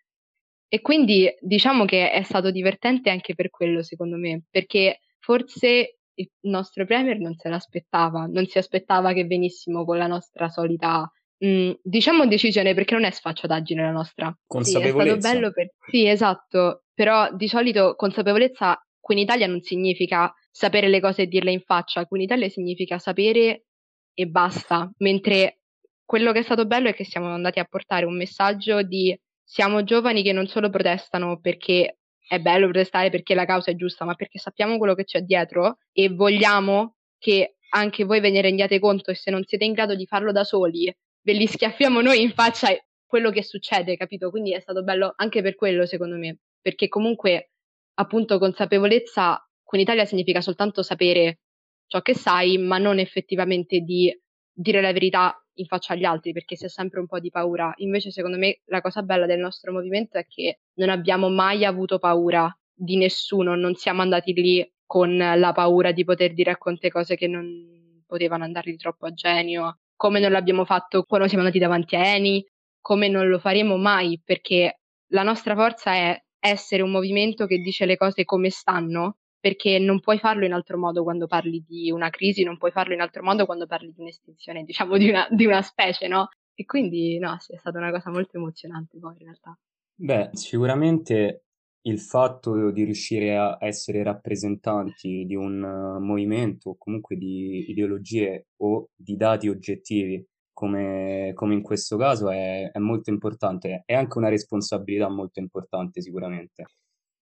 E 0.67 0.81
quindi 0.81 1.29
diciamo 1.39 1.85
che 1.85 2.11
è 2.11 2.23
stato 2.23 2.51
divertente 2.51 3.09
anche 3.09 3.35
per 3.35 3.49
quello, 3.49 3.83
secondo 3.83 4.17
me, 4.17 4.43
perché 4.49 5.01
forse 5.19 5.99
il 6.15 6.29
nostro 6.41 6.85
premier 6.85 7.19
non 7.19 7.35
se 7.35 7.49
l'aspettava, 7.49 8.25
non 8.25 8.45
si 8.47 8.57
aspettava 8.57 9.13
che 9.13 9.25
venissimo 9.25 9.85
con 9.85 9.97
la 9.97 10.07
nostra 10.07 10.49
solita, 10.49 11.09
mm, 11.45 11.71
diciamo 11.81 12.25
decisione, 12.25 12.73
perché 12.73 12.93
non 12.93 13.03
è 13.03 13.11
sfacciataggine 13.11 13.81
la 13.81 13.91
nostra. 13.91 14.35
Consapevolezza. 14.45 15.03
Sì, 15.03 15.17
è 15.17 15.19
stato 15.19 15.33
bello 15.35 15.51
per... 15.51 15.69
Sì, 15.89 16.07
esatto, 16.07 16.83
però 16.93 17.33
di 17.33 17.47
solito 17.47 17.95
consapevolezza 17.95 18.79
qui 18.99 19.15
in 19.15 19.21
Italia 19.21 19.47
non 19.47 19.61
significa 19.61 20.33
sapere 20.55 20.87
le 20.87 21.01
cose 21.01 21.23
e 21.23 21.27
dirle 21.27 21.51
in 21.51 21.59
faccia, 21.59 22.05
qui 22.05 22.19
in 22.19 22.23
Italia 22.23 22.47
significa 22.47 22.97
sapere 22.97 23.65
e 24.13 24.25
basta, 24.25 24.89
mentre 24.99 25.59
quello 26.05 26.31
che 26.31 26.39
è 26.39 26.43
stato 26.43 26.65
bello 26.65 26.87
è 26.87 26.93
che 26.93 27.03
siamo 27.03 27.27
andati 27.27 27.59
a 27.59 27.65
portare 27.65 28.05
un 28.05 28.15
messaggio 28.15 28.81
di 28.81 29.13
siamo 29.43 29.83
giovani 29.83 30.23
che 30.23 30.31
non 30.31 30.47
solo 30.47 30.69
protestano 30.69 31.41
perché 31.41 31.97
è 32.25 32.39
bello 32.39 32.69
protestare 32.69 33.09
perché 33.09 33.35
la 33.35 33.43
causa 33.43 33.71
è 33.71 33.75
giusta, 33.75 34.05
ma 34.05 34.15
perché 34.15 34.39
sappiamo 34.39 34.77
quello 34.77 34.95
che 34.95 35.03
c'è 35.03 35.19
dietro 35.23 35.79
e 35.91 36.07
vogliamo 36.07 36.95
che 37.19 37.57
anche 37.71 38.05
voi 38.05 38.21
ve 38.21 38.29
ne 38.29 38.39
rendiate 38.39 38.79
conto 38.79 39.11
e 39.11 39.15
se 39.15 39.31
non 39.31 39.43
siete 39.43 39.65
in 39.65 39.73
grado 39.73 39.93
di 39.93 40.05
farlo 40.05 40.31
da 40.31 40.45
soli, 40.45 40.85
ve 41.21 41.33
li 41.33 41.47
schiaffiamo 41.47 41.99
noi 41.99 42.21
in 42.21 42.31
faccia 42.31 42.69
quello 43.05 43.29
che 43.29 43.43
succede, 43.43 43.97
capito? 43.97 44.29
Quindi 44.29 44.53
è 44.53 44.61
stato 44.61 44.83
bello 44.83 45.11
anche 45.17 45.41
per 45.41 45.55
quello, 45.55 45.85
secondo 45.85 46.15
me, 46.15 46.37
perché 46.61 46.87
comunque 46.87 47.51
appunto 47.95 48.39
consapevolezza 48.39 49.45
in 49.71 49.81
Italia 49.81 50.05
significa 50.05 50.41
soltanto 50.41 50.83
sapere 50.83 51.39
ciò 51.87 52.01
che 52.01 52.15
sai, 52.15 52.57
ma 52.57 52.77
non 52.77 52.99
effettivamente 52.99 53.79
di 53.79 54.15
dire 54.51 54.81
la 54.81 54.93
verità 54.93 55.37
in 55.55 55.65
faccia 55.65 55.93
agli 55.93 56.03
altri 56.03 56.33
perché 56.33 56.55
si 56.55 56.65
ha 56.65 56.69
sempre 56.69 56.99
un 56.99 57.07
po' 57.07 57.19
di 57.19 57.29
paura. 57.29 57.73
Invece, 57.77 58.11
secondo 58.11 58.37
me, 58.37 58.61
la 58.65 58.81
cosa 58.81 59.01
bella 59.01 59.25
del 59.25 59.39
nostro 59.39 59.71
movimento 59.71 60.17
è 60.17 60.25
che 60.27 60.59
non 60.75 60.89
abbiamo 60.89 61.29
mai 61.29 61.65
avuto 61.65 61.99
paura 61.99 62.53
di 62.73 62.97
nessuno, 62.97 63.55
non 63.55 63.75
siamo 63.75 64.01
andati 64.01 64.33
lì 64.33 64.73
con 64.85 65.17
la 65.17 65.51
paura 65.53 65.91
di 65.91 66.03
poter 66.03 66.33
dire 66.33 66.51
a 66.51 66.57
Conte 66.57 66.89
cose 66.89 67.15
che 67.15 67.27
non 67.27 68.03
potevano 68.05 68.43
andare 68.43 68.71
di 68.71 68.77
troppo 68.77 69.05
a 69.05 69.13
genio, 69.13 69.79
come 69.95 70.19
non 70.19 70.31
l'abbiamo 70.31 70.65
fatto 70.65 71.03
quando 71.03 71.27
siamo 71.27 71.43
andati 71.43 71.59
davanti 71.59 71.95
a 71.95 72.05
Eni, 72.05 72.45
come 72.81 73.07
non 73.07 73.27
lo 73.27 73.39
faremo 73.39 73.77
mai 73.77 74.21
perché 74.23 74.79
la 75.09 75.23
nostra 75.23 75.55
forza 75.55 75.93
è 75.93 76.21
essere 76.39 76.83
un 76.83 76.91
movimento 76.91 77.47
che 77.47 77.57
dice 77.57 77.85
le 77.85 77.97
cose 77.97 78.25
come 78.25 78.49
stanno 78.49 79.17
perché 79.45 79.77
non 79.77 79.99
puoi 79.99 80.17
farlo 80.17 80.43
in 80.43 80.53
altro 80.53 80.75
modo 80.75 81.03
quando 81.03 81.27
parli 81.27 81.63
di 81.67 81.91
una 81.91 82.09
crisi, 82.09 82.43
non 82.43 82.57
puoi 82.57 82.71
farlo 82.71 82.95
in 82.95 82.99
altro 82.99 83.21
modo 83.21 83.45
quando 83.45 83.67
parli 83.67 83.93
di 83.93 84.01
un'estinzione, 84.01 84.63
diciamo, 84.63 84.97
di 84.97 85.07
una, 85.07 85.27
di 85.29 85.45
una 85.45 85.61
specie, 85.61 86.07
no? 86.07 86.29
E 86.55 86.65
quindi, 86.65 87.19
no, 87.19 87.37
sì, 87.37 87.53
è 87.53 87.57
stata 87.57 87.77
una 87.77 87.91
cosa 87.91 88.09
molto 88.09 88.37
emozionante 88.37 88.97
poi 88.97 89.13
in 89.19 89.25
realtà. 89.25 89.55
Beh, 89.93 90.29
sicuramente 90.31 91.43
il 91.81 91.99
fatto 91.99 92.71
di 92.71 92.85
riuscire 92.85 93.37
a 93.37 93.55
essere 93.59 94.01
rappresentanti 94.01 95.25
di 95.27 95.35
un 95.35 95.61
uh, 95.61 96.03
movimento 96.03 96.71
o 96.71 96.75
comunque 96.79 97.15
di 97.15 97.69
ideologie 97.69 98.47
o 98.63 98.89
di 98.95 99.15
dati 99.15 99.47
oggettivi, 99.47 100.25
come, 100.53 101.33
come 101.35 101.53
in 101.53 101.61
questo 101.61 101.97
caso, 101.97 102.31
è, 102.31 102.71
è 102.71 102.79
molto 102.79 103.11
importante. 103.11 103.83
È 103.85 103.93
anche 103.93 104.17
una 104.17 104.29
responsabilità 104.29 105.07
molto 105.07 105.39
importante 105.39 106.01
sicuramente 106.01 106.65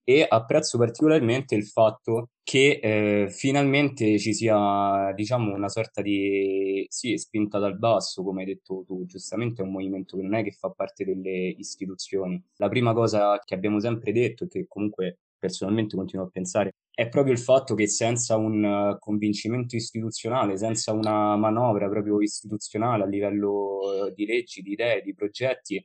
e 0.03 0.25
apprezzo 0.27 0.77
particolarmente 0.77 1.55
il 1.55 1.65
fatto 1.65 2.29
che 2.43 2.79
eh, 2.81 3.29
finalmente 3.29 4.19
ci 4.19 4.33
sia, 4.33 5.11
diciamo, 5.13 5.53
una 5.53 5.69
sorta 5.69 6.01
di 6.01 6.85
sì, 6.89 7.17
spinta 7.17 7.57
dal 7.59 7.77
basso, 7.77 8.23
come 8.23 8.41
hai 8.41 8.47
detto 8.47 8.83
tu, 8.85 9.05
giustamente 9.05 9.61
è 9.61 9.65
un 9.65 9.71
movimento 9.71 10.17
che 10.17 10.23
non 10.23 10.35
è 10.35 10.43
che 10.43 10.51
fa 10.51 10.69
parte 10.69 11.05
delle 11.05 11.47
istituzioni. 11.57 12.41
La 12.57 12.69
prima 12.69 12.93
cosa 12.93 13.39
che 13.43 13.55
abbiamo 13.55 13.79
sempre 13.79 14.11
detto 14.11 14.43
e 14.43 14.47
che 14.47 14.65
comunque 14.67 15.19
personalmente 15.37 15.95
continuo 15.97 16.25
a 16.25 16.29
pensare 16.29 16.75
è 16.93 17.09
proprio 17.09 17.33
il 17.33 17.39
fatto 17.39 17.75
che 17.75 17.87
senza 17.87 18.37
un 18.37 18.95
convincimento 18.99 19.75
istituzionale, 19.75 20.57
senza 20.57 20.91
una 20.93 21.35
manovra 21.35 21.89
proprio 21.89 22.21
istituzionale 22.21 23.03
a 23.03 23.07
livello 23.07 24.11
di 24.15 24.25
leggi, 24.25 24.61
di 24.61 24.73
idee, 24.73 25.01
di 25.01 25.13
progetti, 25.13 25.83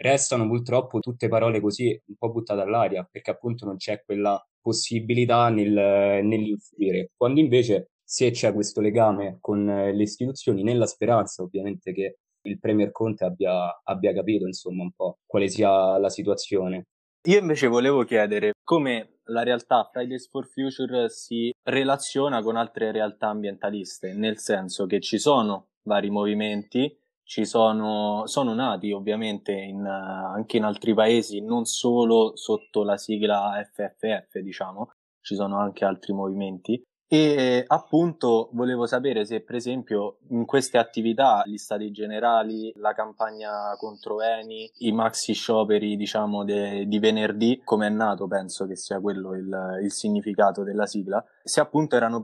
restano 0.00 0.46
purtroppo 0.46 1.00
tutte 1.00 1.28
parole 1.28 1.60
così 1.60 2.00
un 2.06 2.14
po' 2.16 2.30
buttate 2.30 2.60
all'aria, 2.60 3.06
perché 3.10 3.30
appunto 3.30 3.64
non 3.64 3.76
c'è 3.76 4.02
quella 4.04 4.40
possibilità 4.60 5.48
nel, 5.48 6.24
nell'influire, 6.24 7.10
quando 7.16 7.40
invece 7.40 7.90
se 8.02 8.30
c'è 8.30 8.54
questo 8.54 8.80
legame 8.80 9.38
con 9.40 9.64
le 9.66 10.02
istituzioni, 10.02 10.62
nella 10.62 10.86
speranza 10.86 11.42
ovviamente 11.42 11.92
che 11.92 12.18
il 12.42 12.58
Premier 12.58 12.90
Conte 12.90 13.24
abbia, 13.24 13.80
abbia 13.82 14.12
capito 14.14 14.46
insomma 14.46 14.82
un 14.82 14.92
po' 14.92 15.18
quale 15.26 15.48
sia 15.48 15.98
la 15.98 16.08
situazione. 16.08 16.86
Io 17.28 17.38
invece 17.38 17.66
volevo 17.66 18.04
chiedere 18.04 18.52
come 18.64 19.18
la 19.24 19.42
realtà 19.42 19.86
Fridays 19.92 20.28
for 20.30 20.46
Future 20.46 21.10
si 21.10 21.52
relaziona 21.62 22.40
con 22.40 22.56
altre 22.56 22.92
realtà 22.92 23.28
ambientaliste, 23.28 24.14
nel 24.14 24.38
senso 24.38 24.86
che 24.86 25.00
ci 25.00 25.18
sono 25.18 25.66
vari 25.82 26.08
movimenti 26.08 26.97
ci 27.28 27.44
sono, 27.44 28.22
sono 28.24 28.54
nati 28.54 28.90
ovviamente 28.90 29.52
in, 29.52 29.84
anche 29.84 30.56
in 30.56 30.64
altri 30.64 30.94
paesi, 30.94 31.42
non 31.42 31.66
solo 31.66 32.34
sotto 32.36 32.84
la 32.84 32.96
sigla 32.96 33.52
FFF, 33.70 34.38
diciamo, 34.38 34.92
ci 35.20 35.34
sono 35.34 35.58
anche 35.58 35.84
altri 35.84 36.14
movimenti. 36.14 36.82
E 37.06 37.64
appunto 37.66 38.48
volevo 38.52 38.86
sapere 38.86 39.26
se, 39.26 39.42
per 39.42 39.56
esempio, 39.56 40.20
in 40.30 40.46
queste 40.46 40.78
attività, 40.78 41.42
gli 41.44 41.58
stati 41.58 41.90
generali, 41.90 42.72
la 42.76 42.94
campagna 42.94 43.74
contro 43.78 44.22
Eni, 44.22 44.70
i 44.78 44.92
maxi 44.92 45.34
scioperi, 45.34 45.96
diciamo, 45.96 46.44
de, 46.44 46.86
di 46.86 46.98
venerdì, 46.98 47.60
come 47.62 47.88
è 47.88 47.90
nato, 47.90 48.26
penso 48.26 48.66
che 48.66 48.76
sia 48.76 49.00
quello 49.00 49.34
il, 49.34 49.80
il 49.82 49.92
significato 49.92 50.62
della 50.62 50.86
sigla, 50.86 51.22
se 51.42 51.60
appunto 51.60 51.94
erano, 51.94 52.22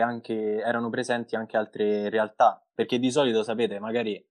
anche, 0.00 0.60
erano 0.60 0.90
presenti 0.90 1.34
anche 1.34 1.56
altre 1.56 2.08
realtà, 2.08 2.64
perché 2.72 3.00
di 3.00 3.10
solito, 3.10 3.42
sapete, 3.42 3.80
magari 3.80 4.24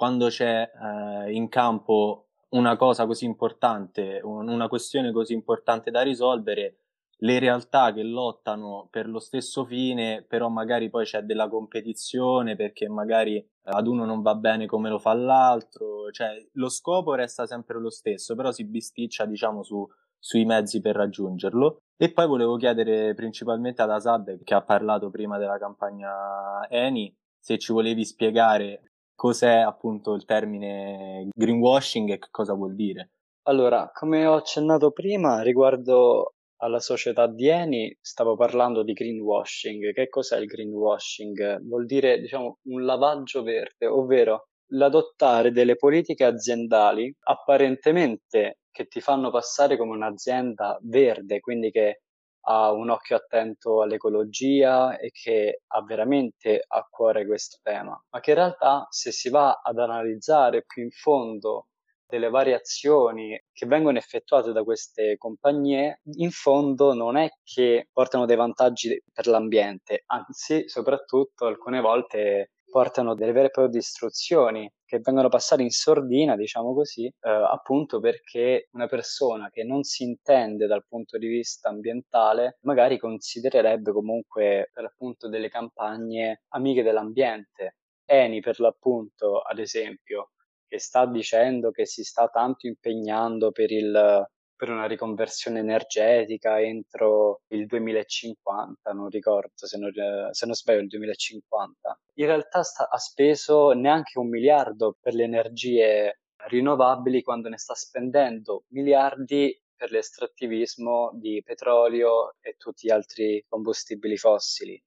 quando 0.00 0.28
c'è 0.28 0.62
eh, 0.62 1.30
in 1.30 1.50
campo 1.50 2.28
una 2.52 2.74
cosa 2.76 3.04
così 3.04 3.26
importante, 3.26 4.22
un, 4.24 4.48
una 4.48 4.66
questione 4.66 5.12
così 5.12 5.34
importante 5.34 5.90
da 5.90 6.00
risolvere, 6.00 6.76
le 7.18 7.38
realtà 7.38 7.92
che 7.92 8.02
lottano 8.02 8.88
per 8.90 9.06
lo 9.06 9.18
stesso 9.18 9.66
fine, 9.66 10.24
però 10.26 10.48
magari 10.48 10.88
poi 10.88 11.04
c'è 11.04 11.20
della 11.20 11.50
competizione 11.50 12.56
perché 12.56 12.88
magari 12.88 13.46
ad 13.64 13.86
uno 13.86 14.06
non 14.06 14.22
va 14.22 14.34
bene 14.36 14.64
come 14.64 14.88
lo 14.88 14.98
fa 14.98 15.12
l'altro, 15.12 16.10
cioè 16.12 16.30
lo 16.52 16.70
scopo 16.70 17.12
resta 17.12 17.44
sempre 17.44 17.78
lo 17.78 17.90
stesso, 17.90 18.34
però 18.34 18.52
si 18.52 18.64
bisticcia 18.64 19.26
diciamo 19.26 19.62
su, 19.62 19.86
sui 20.18 20.46
mezzi 20.46 20.80
per 20.80 20.96
raggiungerlo. 20.96 21.82
E 21.98 22.10
poi 22.10 22.26
volevo 22.26 22.56
chiedere 22.56 23.12
principalmente 23.12 23.82
ad 23.82 23.90
Asad, 23.90 24.42
che 24.44 24.54
ha 24.54 24.62
parlato 24.62 25.10
prima 25.10 25.36
della 25.36 25.58
campagna 25.58 26.66
Eni, 26.70 27.14
se 27.38 27.58
ci 27.58 27.74
volevi 27.74 28.06
spiegare 28.06 28.89
cos'è 29.20 29.56
appunto 29.56 30.14
il 30.14 30.24
termine 30.24 31.28
greenwashing 31.36 32.08
e 32.08 32.18
che 32.18 32.28
cosa 32.30 32.54
vuol 32.54 32.74
dire. 32.74 33.10
Allora, 33.48 33.90
come 33.92 34.24
ho 34.24 34.32
accennato 34.32 34.92
prima, 34.92 35.42
riguardo 35.42 36.36
alla 36.62 36.78
società 36.78 37.26
di 37.26 37.46
Eni, 37.46 37.94
stavo 38.00 38.34
parlando 38.34 38.82
di 38.82 38.94
greenwashing. 38.94 39.92
Che 39.92 40.08
cos'è 40.08 40.38
il 40.38 40.46
greenwashing? 40.46 41.60
Vuol 41.66 41.84
dire, 41.84 42.18
diciamo, 42.18 42.60
un 42.68 42.82
lavaggio 42.86 43.42
verde, 43.42 43.86
ovvero 43.86 44.46
l'adottare 44.72 45.52
delle 45.52 45.76
politiche 45.76 46.24
aziendali 46.24 47.14
apparentemente 47.24 48.60
che 48.70 48.86
ti 48.86 49.02
fanno 49.02 49.30
passare 49.30 49.76
come 49.76 49.96
un'azienda 49.96 50.78
verde, 50.80 51.40
quindi 51.40 51.70
che 51.70 52.04
ha 52.42 52.72
un 52.72 52.90
occhio 52.90 53.16
attento 53.16 53.82
all'ecologia 53.82 54.98
e 54.98 55.10
che 55.10 55.62
ha 55.66 55.82
veramente 55.82 56.64
a 56.66 56.86
cuore 56.88 57.26
questo 57.26 57.58
tema, 57.62 58.00
ma 58.10 58.20
che 58.20 58.30
in 58.30 58.36
realtà 58.36 58.86
se 58.90 59.12
si 59.12 59.28
va 59.28 59.60
ad 59.62 59.78
analizzare 59.78 60.64
più 60.64 60.82
in 60.82 60.90
fondo 60.90 61.66
delle 62.06 62.28
variazioni 62.28 63.40
che 63.52 63.66
vengono 63.66 63.98
effettuate 63.98 64.52
da 64.52 64.64
queste 64.64 65.16
compagnie, 65.16 66.00
in 66.16 66.30
fondo 66.30 66.92
non 66.92 67.16
è 67.16 67.28
che 67.44 67.88
portano 67.92 68.26
dei 68.26 68.36
vantaggi 68.36 69.00
per 69.12 69.26
l'ambiente, 69.28 70.02
anzi, 70.06 70.68
soprattutto 70.68 71.46
alcune 71.46 71.80
volte 71.80 72.52
portano 72.68 73.14
delle 73.14 73.32
vere 73.32 73.46
e 73.46 73.50
proprie 73.50 73.78
distruzioni 73.78 74.70
che 74.90 74.98
vengono 75.00 75.28
passate 75.28 75.62
in 75.62 75.70
sordina, 75.70 76.34
diciamo 76.34 76.74
così, 76.74 77.06
eh, 77.06 77.30
appunto 77.30 78.00
perché 78.00 78.68
una 78.72 78.88
persona 78.88 79.48
che 79.48 79.62
non 79.62 79.84
si 79.84 80.02
intende 80.02 80.66
dal 80.66 80.84
punto 80.84 81.16
di 81.16 81.28
vista 81.28 81.68
ambientale 81.68 82.58
magari 82.62 82.98
considererebbe 82.98 83.92
comunque 83.92 84.68
per 84.72 84.82
l'appunto 84.82 85.28
delle 85.28 85.48
campagne 85.48 86.42
amiche 86.48 86.82
dell'ambiente. 86.82 87.76
Eni 88.04 88.40
per 88.40 88.58
l'appunto, 88.58 89.38
ad 89.38 89.60
esempio, 89.60 90.32
che 90.66 90.80
sta 90.80 91.06
dicendo 91.06 91.70
che 91.70 91.86
si 91.86 92.02
sta 92.02 92.26
tanto 92.26 92.66
impegnando 92.66 93.52
per 93.52 93.70
il 93.70 94.26
per 94.60 94.68
una 94.68 94.84
riconversione 94.84 95.60
energetica 95.60 96.60
entro 96.60 97.40
il 97.46 97.64
2050, 97.64 98.92
non 98.92 99.08
ricordo 99.08 99.66
se 99.66 99.78
non, 99.78 99.90
se 100.32 100.44
non 100.44 100.54
sbaglio 100.54 100.80
il 100.80 100.88
2050. 100.88 102.00
In 102.16 102.26
realtà 102.26 102.62
sta, 102.62 102.90
ha 102.90 102.98
speso 102.98 103.70
neanche 103.70 104.18
un 104.18 104.28
miliardo 104.28 104.98
per 105.00 105.14
le 105.14 105.24
energie 105.24 106.20
rinnovabili 106.48 107.22
quando 107.22 107.48
ne 107.48 107.56
sta 107.56 107.74
spendendo 107.74 108.64
miliardi 108.68 109.58
per 109.74 109.92
l'estrattivismo 109.92 111.08
di 111.14 111.40
petrolio 111.42 112.34
e 112.42 112.56
tutti 112.58 112.86
gli 112.86 112.90
altri 112.90 113.42
combustibili 113.48 114.18
fossili, 114.18 114.78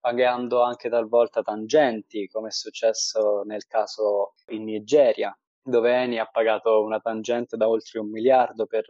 pagando 0.00 0.62
anche 0.62 0.88
talvolta 0.88 1.42
tangenti, 1.42 2.26
come 2.26 2.48
è 2.48 2.52
successo 2.52 3.42
nel 3.44 3.64
caso 3.66 4.34
in 4.48 4.64
Nigeria, 4.64 5.32
dove 5.62 5.94
Eni 5.94 6.18
ha 6.18 6.26
pagato 6.26 6.82
una 6.82 6.98
tangente 6.98 7.56
da 7.56 7.68
oltre 7.68 8.00
un 8.00 8.10
miliardo 8.10 8.66
per 8.66 8.86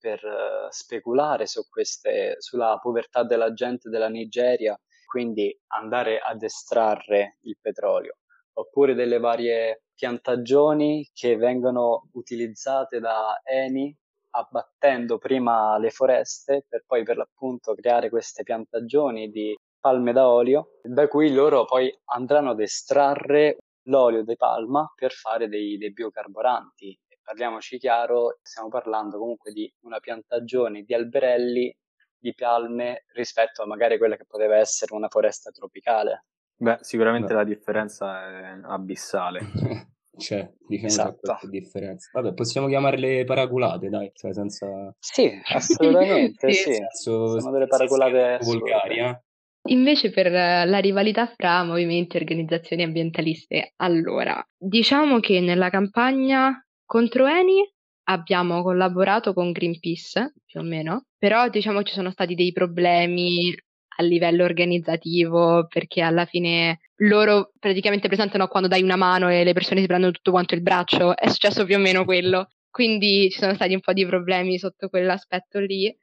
per 0.00 0.24
uh, 0.24 0.70
speculare 0.70 1.46
su 1.46 1.68
queste, 1.68 2.36
sulla 2.38 2.78
povertà 2.80 3.22
della 3.22 3.52
gente 3.52 3.88
della 3.90 4.08
Nigeria, 4.08 4.76
quindi 5.04 5.56
andare 5.68 6.18
ad 6.18 6.42
estrarre 6.42 7.38
il 7.42 7.58
petrolio, 7.60 8.16
oppure 8.54 8.94
delle 8.94 9.18
varie 9.18 9.82
piantagioni 9.94 11.08
che 11.12 11.36
vengono 11.36 12.08
utilizzate 12.12 13.00
da 13.00 13.40
Eni 13.44 13.94
abbattendo 14.30 15.18
prima 15.18 15.76
le 15.78 15.90
foreste 15.90 16.64
per 16.68 16.84
poi 16.86 17.02
per 17.02 17.16
l'appunto 17.16 17.74
creare 17.74 18.08
queste 18.08 18.42
piantagioni 18.42 19.30
di 19.30 19.56
palme 19.80 20.12
da 20.12 20.28
olio, 20.28 20.78
da 20.82 21.08
cui 21.08 21.32
loro 21.32 21.64
poi 21.64 21.92
andranno 22.12 22.50
ad 22.50 22.60
estrarre 22.60 23.56
l'olio 23.88 24.22
di 24.22 24.36
palma 24.36 24.90
per 24.94 25.12
fare 25.12 25.48
dei, 25.48 25.78
dei 25.78 25.92
biocarburanti 25.92 26.98
parliamoci 27.30 27.78
chiaro, 27.78 28.38
stiamo 28.42 28.68
parlando 28.68 29.16
comunque 29.16 29.52
di 29.52 29.72
una 29.82 30.00
piantagione 30.00 30.82
di 30.82 30.94
alberelli 30.94 31.72
di 32.18 32.34
palme 32.34 33.04
rispetto 33.14 33.62
a 33.62 33.66
magari 33.66 33.98
quella 33.98 34.16
che 34.16 34.24
poteva 34.26 34.56
essere 34.56 34.94
una 34.94 35.08
foresta 35.08 35.52
tropicale. 35.52 36.24
Beh, 36.56 36.78
sicuramente 36.80 37.28
Beh. 37.28 37.34
la 37.34 37.44
differenza 37.44 38.26
è 38.26 38.60
abissale. 38.64 39.40
C'è, 40.20 40.52
diciamo 40.66 40.88
esatto. 40.88 41.34
c'è 41.40 41.46
differenza. 41.46 42.10
Vabbè, 42.12 42.34
possiamo 42.34 42.66
chiamarle 42.66 43.24
paraculate, 43.24 43.88
dai, 43.88 44.10
cioè 44.12 44.34
senza... 44.34 44.94
Sì, 44.98 45.30
assolutamente, 45.54 46.52
sì. 46.52 46.74
Senso, 46.74 47.40
Sono 47.40 47.52
delle 47.52 47.68
paraculate 47.68 48.38
volgari, 48.42 48.98
eh? 48.98 49.22
Invece 49.70 50.10
per 50.10 50.30
la 50.30 50.78
rivalità 50.78 51.26
fra 51.26 51.64
movimenti 51.64 52.16
e 52.16 52.20
organizzazioni 52.20 52.82
ambientaliste, 52.82 53.72
allora, 53.76 54.44
diciamo 54.58 55.20
che 55.20 55.40
nella 55.40 55.70
campagna 55.70 56.62
contro 56.90 57.28
Eni 57.28 57.62
abbiamo 58.08 58.62
collaborato 58.62 59.32
con 59.32 59.52
Greenpeace, 59.52 60.32
più 60.44 60.58
o 60.58 60.64
meno, 60.64 61.04
però 61.16 61.48
diciamo 61.48 61.84
ci 61.84 61.92
sono 61.94 62.10
stati 62.10 62.34
dei 62.34 62.50
problemi 62.50 63.54
a 63.98 64.02
livello 64.02 64.42
organizzativo 64.42 65.68
perché 65.68 66.00
alla 66.00 66.24
fine 66.24 66.80
loro 67.02 67.52
praticamente 67.60 68.08
presentano 68.08 68.48
quando 68.48 68.68
dai 68.68 68.82
una 68.82 68.96
mano 68.96 69.30
e 69.30 69.44
le 69.44 69.52
persone 69.52 69.82
si 69.82 69.86
prendono 69.86 70.10
tutto 70.10 70.32
quanto 70.32 70.56
il 70.56 70.62
braccio, 70.62 71.16
è 71.16 71.28
successo 71.28 71.64
più 71.64 71.76
o 71.76 71.78
meno 71.78 72.04
quello. 72.04 72.48
Quindi 72.68 73.28
ci 73.30 73.38
sono 73.38 73.54
stati 73.54 73.72
un 73.72 73.80
po' 73.80 73.92
di 73.92 74.04
problemi 74.04 74.58
sotto 74.58 74.88
quell'aspetto 74.88 75.60
lì. 75.60 75.96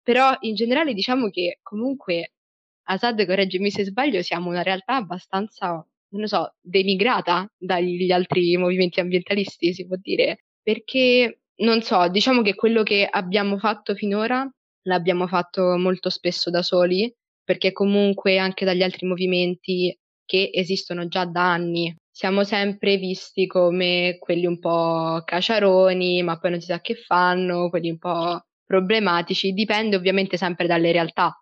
Però 0.00 0.36
in 0.42 0.54
generale 0.54 0.94
diciamo 0.94 1.28
che 1.28 1.58
comunque 1.60 2.34
Assad, 2.84 3.26
correggimi 3.26 3.70
se 3.72 3.84
sbaglio, 3.84 4.22
siamo 4.22 4.48
una 4.48 4.62
realtà 4.62 4.94
abbastanza, 4.94 5.84
non 6.10 6.22
lo 6.22 6.26
so, 6.26 6.54
denigrata 6.60 7.50
dagli 7.56 8.10
altri 8.10 8.56
movimenti 8.56 9.00
ambientalisti, 9.00 9.72
si 9.72 9.86
può 9.86 9.96
dire, 10.00 10.44
perché 10.62 11.40
non 11.60 11.82
so, 11.82 12.08
diciamo 12.08 12.42
che 12.42 12.54
quello 12.54 12.82
che 12.82 13.06
abbiamo 13.10 13.58
fatto 13.58 13.94
finora 13.94 14.48
l'abbiamo 14.84 15.26
fatto 15.26 15.76
molto 15.76 16.08
spesso 16.10 16.50
da 16.50 16.62
soli, 16.62 17.12
perché 17.44 17.72
comunque 17.72 18.38
anche 18.38 18.64
dagli 18.64 18.82
altri 18.82 19.06
movimenti 19.06 19.96
che 20.24 20.50
esistono 20.52 21.08
già 21.08 21.24
da 21.24 21.52
anni 21.52 21.94
siamo 22.20 22.44
sempre 22.44 22.96
visti 22.98 23.46
come 23.46 24.16
quelli 24.18 24.44
un 24.44 24.58
po' 24.58 25.22
caciaroni, 25.24 26.22
ma 26.22 26.38
poi 26.38 26.50
non 26.50 26.60
si 26.60 26.66
sa 26.66 26.80
che 26.80 26.94
fanno, 26.94 27.70
quelli 27.70 27.90
un 27.90 27.98
po' 27.98 28.42
problematici, 28.66 29.52
dipende 29.52 29.96
ovviamente 29.96 30.36
sempre 30.36 30.66
dalle 30.66 30.92
realtà. 30.92 31.34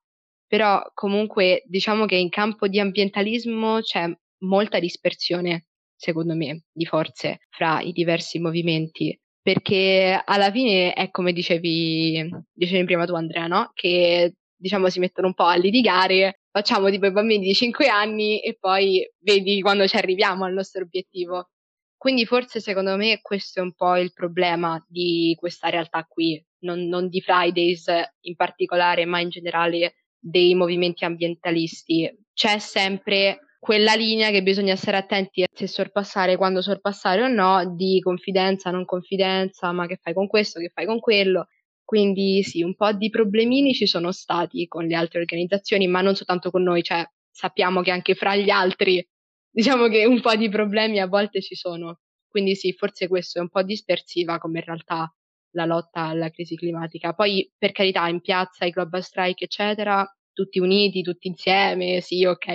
Però 0.47 0.81
comunque 0.95 1.65
diciamo 1.67 2.07
che 2.07 2.15
in 2.17 2.29
campo 2.29 2.69
di 2.69 2.79
ambientalismo 2.79 3.81
c'è 3.81 4.09
molta 4.41 4.79
dispersione, 4.79 5.67
secondo 5.97 6.35
me, 6.35 6.65
di 6.73 6.85
forze 6.85 7.41
fra 7.51 7.81
i 7.81 7.93
diversi 7.93 8.39
movimenti 8.39 9.19
perché 9.49 10.21
alla 10.27 10.51
fine 10.51 10.93
è 10.93 11.11
come 11.11 11.33
dicevi, 11.33 12.29
dicevi 12.53 12.85
prima 12.85 13.07
tu 13.07 13.15
Andrea, 13.15 13.47
no? 13.47 13.71
Che 13.73 14.35
diciamo 14.55 14.91
si 14.91 14.99
mettono 14.99 15.29
un 15.29 15.33
po' 15.33 15.45
a 15.45 15.55
litigare, 15.57 16.41
facciamo 16.51 16.91
tipo 16.91 17.07
i 17.07 17.13
bambini 17.13 17.47
di 17.47 17.55
5 17.55 17.89
anni 17.89 18.41
e 18.41 18.59
poi 18.61 19.11
vedi 19.21 19.63
quando 19.63 19.87
ci 19.87 19.97
arriviamo 19.97 20.45
al 20.45 20.53
nostro 20.53 20.83
obiettivo. 20.83 21.49
Quindi 21.97 22.27
forse 22.27 22.61
secondo 22.61 22.97
me 22.97 23.21
questo 23.23 23.61
è 23.61 23.63
un 23.63 23.73
po' 23.73 23.97
il 23.97 24.13
problema 24.13 24.85
di 24.87 25.35
questa 25.39 25.71
realtà 25.71 26.05
qui, 26.05 26.45
non, 26.65 26.87
non 26.87 27.09
di 27.09 27.23
Fridays 27.23 27.87
in 28.27 28.37
particolare, 28.37 29.07
ma 29.07 29.19
in 29.21 29.31
generale 29.31 29.95
dei 30.19 30.55
movimenti 30.55 31.07
ambientalisti. 31.07 32.07
C'è 32.35 32.59
sempre 32.59 33.48
quella 33.59 33.95
linea 33.95 34.31
che 34.31 34.43
bisogna 34.43 34.77
stare 34.77 34.97
attenti 34.97 35.45
se 35.53 35.67
sorpassare, 35.67 36.37
quando 36.37 36.63
sorpassare 36.63 37.23
o 37.23 37.29
no, 37.29 37.75
di 37.77 38.01
confidenza, 38.01 38.71
non 38.71 38.85
confidenza, 38.85 39.73
ma 39.73 39.87
che 39.87 39.99
fai 40.01 40.15
con 40.15 40.27
questo, 40.27 40.61
che 40.61 40.71
fai 40.73 40.87
con 40.87 41.01
quello. 41.01 41.49
Quindi 41.85 42.43
sì, 42.43 42.63
un 42.63 42.75
po' 42.75 42.93
di 42.93 43.11
problemini 43.11 43.73
ci 43.75 43.87
sono 43.87 44.13
stati 44.13 44.67
con 44.69 44.85
le 44.87 44.95
altre 44.95 45.21
organizzazioni, 45.21 45.87
ma 45.87 46.01
non 46.03 46.15
soltanto 46.15 46.51
con 46.51 46.63
noi, 46.63 46.83
cioè 46.83 47.05
sappiamo 47.31 47.81
che 47.83 47.91
anche 47.91 48.15
fra 48.15 48.37
gli 48.37 48.51
altri, 48.51 49.07
diciamo 49.51 49.89
che 49.89 50.05
un 50.05 50.21
po' 50.21 50.35
di 50.37 50.49
problemi 50.49 51.01
a 51.01 51.07
volte 51.07 51.41
ci 51.41 51.55
sono. 51.55 52.01
Quindi 52.29 52.55
sì, 52.55 52.73
forse 52.75 53.09
questo 53.09 53.39
è 53.39 53.43
un 53.43 53.49
po' 53.49 53.63
dispersiva 53.63 54.39
come 54.39 54.59
in 54.59 54.65
realtà 54.67 55.13
la 55.53 55.65
lotta 55.65 56.03
alla 56.03 56.31
crisi 56.31 56.57
climatica. 56.57 57.15
Poi, 57.15 57.51
per 57.57 57.73
carità, 57.73 58.07
in 58.09 58.21
piazza, 58.21 58.65
i 58.67 58.71
global 58.71 59.03
strike, 59.03 59.45
eccetera, 59.45 60.07
tutti 60.33 60.59
uniti, 60.59 61.03
tutti 61.03 61.27
insieme, 61.29 62.01
sì, 62.01 62.25
ok, 62.25 62.47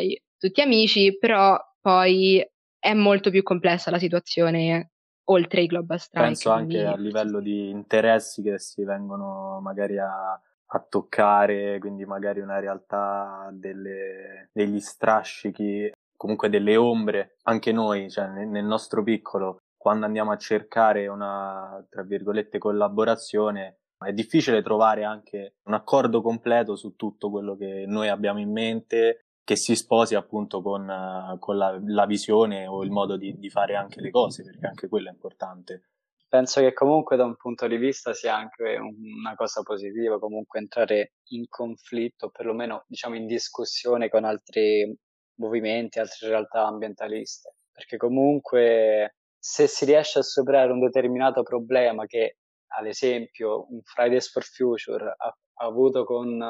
tutti 0.43 0.60
amici, 0.60 1.17
però 1.17 1.58
poi 1.79 2.45
è 2.77 2.93
molto 2.93 3.29
più 3.29 3.43
complessa 3.43 3.91
la 3.91 3.97
situazione 3.97 4.91
oltre 5.29 5.62
i 5.62 5.67
global 5.67 5.97
strike. 5.97 6.25
Penso 6.25 6.51
anche 6.51 6.84
a 6.84 6.97
livello 6.97 7.39
di 7.39 7.69
interessi 7.69 8.41
che 8.41 8.60
si 8.60 8.84
vengono 8.84 9.62
magari 9.62 9.97
a, 9.97 10.34
a 10.34 10.86
toccare, 10.89 11.79
quindi 11.79 12.03
magari 12.03 12.41
una 12.41 12.60
realtà 12.60 13.49
delle, 13.53 14.49
degli 14.51 14.82
strascichi, 14.82 15.93
comunque 16.17 16.49
delle 16.49 16.75
ombre, 16.75 17.38
anche 17.43 17.71
noi, 17.71 18.12
cioè 18.12 18.27
nel, 18.27 18.49
nel 18.49 18.65
nostro 18.65 19.01
piccolo, 19.01 19.60
quando 19.77 20.06
andiamo 20.06 20.34
a 20.34 20.38
cercare 20.38 21.08
una, 21.08 21.82
tra 21.89 22.03
virgolette, 22.03 22.58
collaborazione, 22.58 23.77
è 23.97 24.12
difficile 24.12 24.62
trovare 24.62 25.06
anche 25.06 25.53
un 25.63 25.73
accordo 25.73 26.21
completo 26.21 26.75
su 26.75 26.97
tutto 26.97 27.29
quello 27.29 27.56
che 27.56 27.86
noi 27.88 28.10
abbiamo 28.10 28.39
in 28.39 28.51
mente 28.51 29.23
che 29.43 29.56
si 29.56 29.75
sposi 29.75 30.15
appunto 30.15 30.62
con, 30.62 31.38
con 31.39 31.58
la, 31.58 31.77
la, 31.86 32.06
visione 32.06 32.65
o 32.65 32.84
il 32.84 32.91
modo 32.91 33.17
di, 33.17 33.38
di, 33.38 33.49
fare 33.49 33.75
anche 33.75 33.99
le 33.99 34.10
cose, 34.10 34.43
perché 34.43 34.65
anche 34.65 34.88
quello 34.88 35.10
è 35.10 35.12
importante. 35.12 35.89
Penso 36.27 36.62
che 36.62 36.73
comunque 36.73 37.15
da 37.15 37.25
un 37.25 37.36
punto 37.36 37.67
di 37.67 37.77
vista 37.77 38.13
sia 38.13 38.36
anche 38.36 38.77
una 38.77 39.36
cosa 39.36 39.62
positiva, 39.62 40.17
comunque 40.17 40.60
entrare 40.60 41.13
in 41.32 41.47
conflitto, 41.47 42.29
perlomeno 42.29 42.86
diciamo 42.88 43.15
in 43.15 43.27
discussione 43.27 44.10
con 44.10 44.23
altri 44.23 44.97
movimenti, 45.36 45.99
altre 45.99 46.29
realtà 46.29 46.65
ambientaliste, 46.65 47.56
perché 47.71 47.97
comunque 47.97 49.17
se 49.38 49.67
si 49.67 49.86
riesce 49.86 50.19
a 50.19 50.23
superare 50.23 50.71
un 50.71 50.79
determinato 50.79 51.43
problema 51.43 52.06
che 52.06 52.38
ad 52.75 52.88
esempio 52.88 53.67
un 53.69 53.82
Fridays 53.84 54.32
for 54.32 54.43
Future 54.43 55.13
ha, 55.15 55.27
ha 55.27 55.65
avuto 55.65 56.06
con 56.06 56.41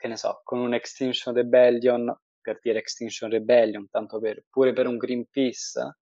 che 0.00 0.08
ne 0.08 0.16
so, 0.16 0.40
con 0.42 0.58
un 0.60 0.72
Extinction 0.72 1.34
Rebellion, 1.34 2.12
per 2.40 2.58
dire 2.62 2.78
Extinction 2.78 3.30
Rebellion, 3.30 3.86
tanto 3.90 4.18
per, 4.18 4.44
pure 4.48 4.72
per 4.72 4.86
un 4.86 4.96
Greenpeace, 4.96 5.98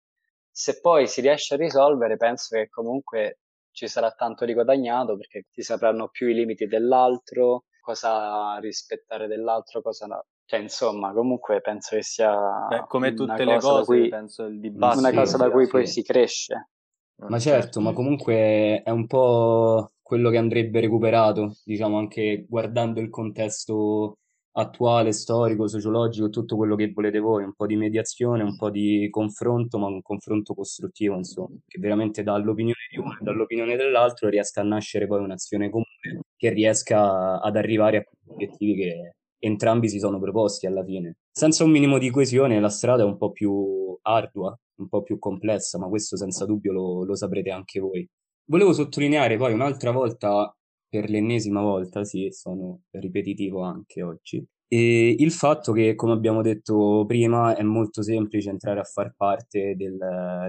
se 0.48 0.80
poi 0.80 1.08
si 1.08 1.20
riesce 1.20 1.54
a 1.54 1.56
risolvere, 1.56 2.16
penso 2.16 2.56
che 2.56 2.68
comunque 2.68 3.40
ci 3.72 3.88
sarà 3.88 4.12
tanto 4.12 4.44
di 4.44 4.54
guadagnato 4.54 5.16
perché 5.16 5.46
si 5.50 5.62
sapranno 5.62 6.08
più 6.08 6.28
i 6.28 6.34
limiti 6.34 6.66
dell'altro, 6.66 7.64
cosa 7.80 8.56
rispettare 8.58 9.26
dell'altro, 9.26 9.82
cosa 9.82 10.06
no. 10.06 10.26
Cioè, 10.44 10.60
insomma, 10.60 11.12
comunque 11.12 11.60
penso 11.60 11.96
che 11.96 12.02
sia 12.02 12.66
Beh, 12.68 12.86
come 12.86 13.14
tutte 13.14 13.44
le 13.44 13.58
cose, 13.58 13.84
cui, 13.84 14.08
penso 14.08 14.44
il 14.44 14.60
dibattito 14.60 15.00
una 15.00 15.12
cosa 15.12 15.36
da 15.36 15.50
cui 15.50 15.66
poi 15.66 15.86
si 15.86 16.02
cresce. 16.02 16.70
Ma 17.16 17.38
certo, 17.40 17.80
ma 17.80 17.92
comunque 17.92 18.80
è 18.82 18.90
un 18.90 19.06
po' 19.06 19.90
quello 20.08 20.30
che 20.30 20.38
andrebbe 20.38 20.80
recuperato, 20.80 21.58
diciamo 21.64 21.98
anche 21.98 22.46
guardando 22.48 22.98
il 22.98 23.10
contesto 23.10 24.16
attuale, 24.52 25.12
storico, 25.12 25.68
sociologico, 25.68 26.30
tutto 26.30 26.56
quello 26.56 26.76
che 26.76 26.90
volete 26.94 27.18
voi, 27.18 27.44
un 27.44 27.52
po' 27.54 27.66
di 27.66 27.76
mediazione, 27.76 28.42
un 28.42 28.56
po' 28.56 28.70
di 28.70 29.08
confronto, 29.10 29.78
ma 29.78 29.86
un 29.86 30.00
confronto 30.00 30.54
costruttivo, 30.54 31.14
insomma, 31.14 31.54
che 31.66 31.78
veramente 31.78 32.22
dall'opinione 32.22 32.88
di 32.90 32.98
uno 32.98 33.12
e 33.12 33.22
dall'opinione 33.22 33.76
dell'altro 33.76 34.30
riesca 34.30 34.62
a 34.62 34.64
nascere 34.64 35.06
poi 35.06 35.22
un'azione 35.22 35.68
comune 35.68 36.22
che 36.36 36.48
riesca 36.48 37.38
ad 37.38 37.56
arrivare 37.56 37.98
a 37.98 38.04
quegli 38.04 38.32
obiettivi 38.32 38.74
che 38.76 39.12
entrambi 39.40 39.90
si 39.90 39.98
sono 39.98 40.18
proposti 40.18 40.66
alla 40.66 40.82
fine. 40.82 41.16
Senza 41.30 41.64
un 41.64 41.70
minimo 41.70 41.98
di 41.98 42.08
coesione 42.08 42.58
la 42.60 42.70
strada 42.70 43.02
è 43.02 43.06
un 43.06 43.18
po' 43.18 43.30
più 43.30 43.96
ardua, 44.00 44.58
un 44.76 44.88
po' 44.88 45.02
più 45.02 45.18
complessa, 45.18 45.78
ma 45.78 45.86
questo 45.86 46.16
senza 46.16 46.46
dubbio 46.46 46.72
lo, 46.72 47.04
lo 47.04 47.14
saprete 47.14 47.50
anche 47.50 47.78
voi. 47.78 48.08
Volevo 48.50 48.72
sottolineare 48.72 49.36
poi 49.36 49.52
un'altra 49.52 49.90
volta, 49.90 50.50
per 50.88 51.10
l'ennesima 51.10 51.60
volta, 51.60 52.04
sì, 52.04 52.28
sono 52.30 52.84
ripetitivo 52.92 53.60
anche 53.60 54.02
oggi, 54.02 54.42
e 54.66 55.14
il 55.18 55.32
fatto 55.32 55.72
che, 55.72 55.94
come 55.94 56.12
abbiamo 56.12 56.40
detto 56.40 57.04
prima, 57.06 57.54
è 57.54 57.62
molto 57.62 58.02
semplice 58.02 58.48
entrare 58.48 58.80
a 58.80 58.84
far 58.84 59.12
parte 59.14 59.74
del, 59.76 59.98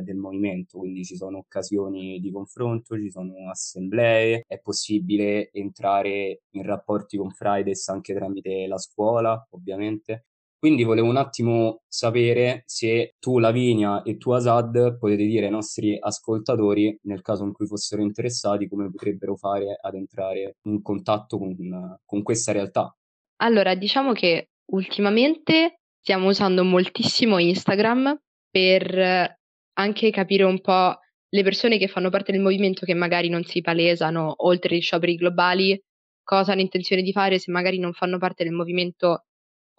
del, 0.01 0.15
movimento, 0.15 0.77
quindi 0.77 1.03
ci 1.03 1.17
sono 1.17 1.39
occasioni 1.39 2.21
di 2.21 2.31
confronto, 2.31 2.97
ci 2.97 3.11
sono 3.11 3.49
assemblee, 3.49 4.43
è 4.47 4.59
possibile 4.61 5.49
entrare 5.51 6.43
in 6.51 6.63
rapporti 6.63 7.17
con 7.17 7.31
Fridays 7.31 7.85
anche 7.89 8.13
tramite 8.13 8.65
la 8.67 8.77
scuola, 8.77 9.45
ovviamente. 9.49 10.27
Quindi 10.59 10.83
volevo 10.83 11.07
un 11.07 11.15
attimo 11.15 11.83
sapere 11.87 12.63
se 12.65 13.15
tu, 13.17 13.39
Lavinia, 13.39 14.01
e 14.03 14.17
tu, 14.17 14.31
Asad, 14.31 14.97
potete 14.97 15.23
dire 15.23 15.45
ai 15.45 15.51
nostri 15.51 15.97
ascoltatori, 15.97 16.99
nel 17.03 17.21
caso 17.21 17.45
in 17.45 17.53
cui 17.53 17.65
fossero 17.65 18.01
interessati, 18.01 18.67
come 18.67 18.91
potrebbero 18.91 19.37
fare 19.37 19.79
ad 19.81 19.95
entrare 19.95 20.57
in 20.63 20.81
contatto 20.81 21.37
con, 21.37 21.55
con 22.03 22.23
questa 22.23 22.51
realtà. 22.51 22.93
Allora, 23.37 23.73
diciamo 23.75 24.11
che 24.11 24.49
ultimamente 24.73 25.79
stiamo 26.01 26.27
usando 26.27 26.65
moltissimo 26.65 27.37
Instagram 27.37 28.19
per 28.51 29.37
anche 29.73 30.11
capire 30.11 30.43
un 30.43 30.59
po' 30.59 30.99
le 31.29 31.43
persone 31.43 31.77
che 31.77 31.87
fanno 31.87 32.09
parte 32.09 32.33
del 32.33 32.41
movimento 32.41 32.85
che 32.85 32.93
magari 32.93 33.29
non 33.29 33.45
si 33.45 33.61
palesano 33.61 34.33
oltre 34.39 34.75
gli 34.75 34.81
scioperi 34.81 35.15
globali, 35.15 35.81
cosa 36.21 36.51
hanno 36.51 36.61
intenzione 36.61 37.01
di 37.01 37.13
fare 37.13 37.39
se 37.39 37.49
magari 37.49 37.79
non 37.79 37.93
fanno 37.93 38.17
parte 38.17 38.43
del 38.43 38.51
movimento 38.51 39.25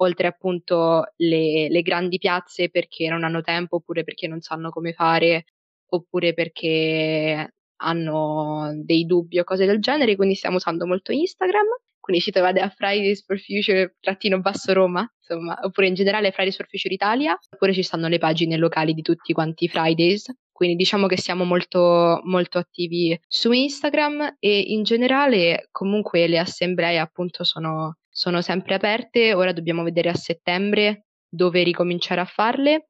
oltre 0.02 0.26
appunto 0.26 1.12
le, 1.16 1.68
le 1.68 1.82
grandi 1.82 2.18
piazze 2.18 2.70
perché 2.70 3.08
non 3.08 3.24
hanno 3.24 3.42
tempo 3.42 3.76
oppure 3.76 4.04
perché 4.04 4.26
non 4.26 4.40
sanno 4.40 4.70
come 4.70 4.92
fare 4.92 5.44
oppure 5.92 6.34
perché 6.34 7.54
hanno 7.82 8.72
dei 8.74 9.06
dubbi 9.06 9.38
o 9.38 9.44
cose 9.44 9.66
del 9.66 9.80
genere, 9.80 10.16
quindi 10.16 10.34
stiamo 10.34 10.56
usando 10.56 10.86
molto 10.86 11.12
Instagram. 11.12 11.66
Quindi 11.98 12.22
ci 12.22 12.30
trovate 12.30 12.60
a 12.60 12.70
Fridays 12.70 13.24
for 13.24 13.38
Future 13.38 13.94
trattino 14.00 14.40
basso 14.40 14.72
Roma, 14.72 15.06
insomma, 15.18 15.58
oppure 15.62 15.86
in 15.86 15.94
generale 15.94 16.32
Fridays 16.32 16.56
for 16.56 16.66
Future 16.66 16.94
Italia, 16.94 17.38
oppure 17.50 17.72
ci 17.72 17.82
stanno 17.82 18.08
le 18.08 18.18
pagine 18.18 18.56
locali 18.56 18.94
di 18.94 19.02
tutti 19.02 19.32
quanti 19.32 19.64
i 19.64 19.68
Fridays. 19.68 20.32
Quindi 20.50 20.76
diciamo 20.76 21.06
che 21.06 21.18
siamo 21.18 21.44
molto, 21.44 22.20
molto 22.24 22.58
attivi 22.58 23.18
su 23.26 23.52
Instagram 23.52 24.36
e 24.38 24.58
in 24.58 24.82
generale 24.82 25.68
comunque 25.70 26.26
le 26.26 26.38
assemblee 26.38 26.98
appunto 26.98 27.44
sono, 27.44 27.96
sono 28.10 28.42
sempre 28.42 28.74
aperte. 28.74 29.32
Ora 29.34 29.52
dobbiamo 29.52 29.82
vedere 29.82 30.10
a 30.10 30.14
settembre 30.14 31.06
dove 31.28 31.62
ricominciare 31.62 32.20
a 32.20 32.24
farle 32.24 32.88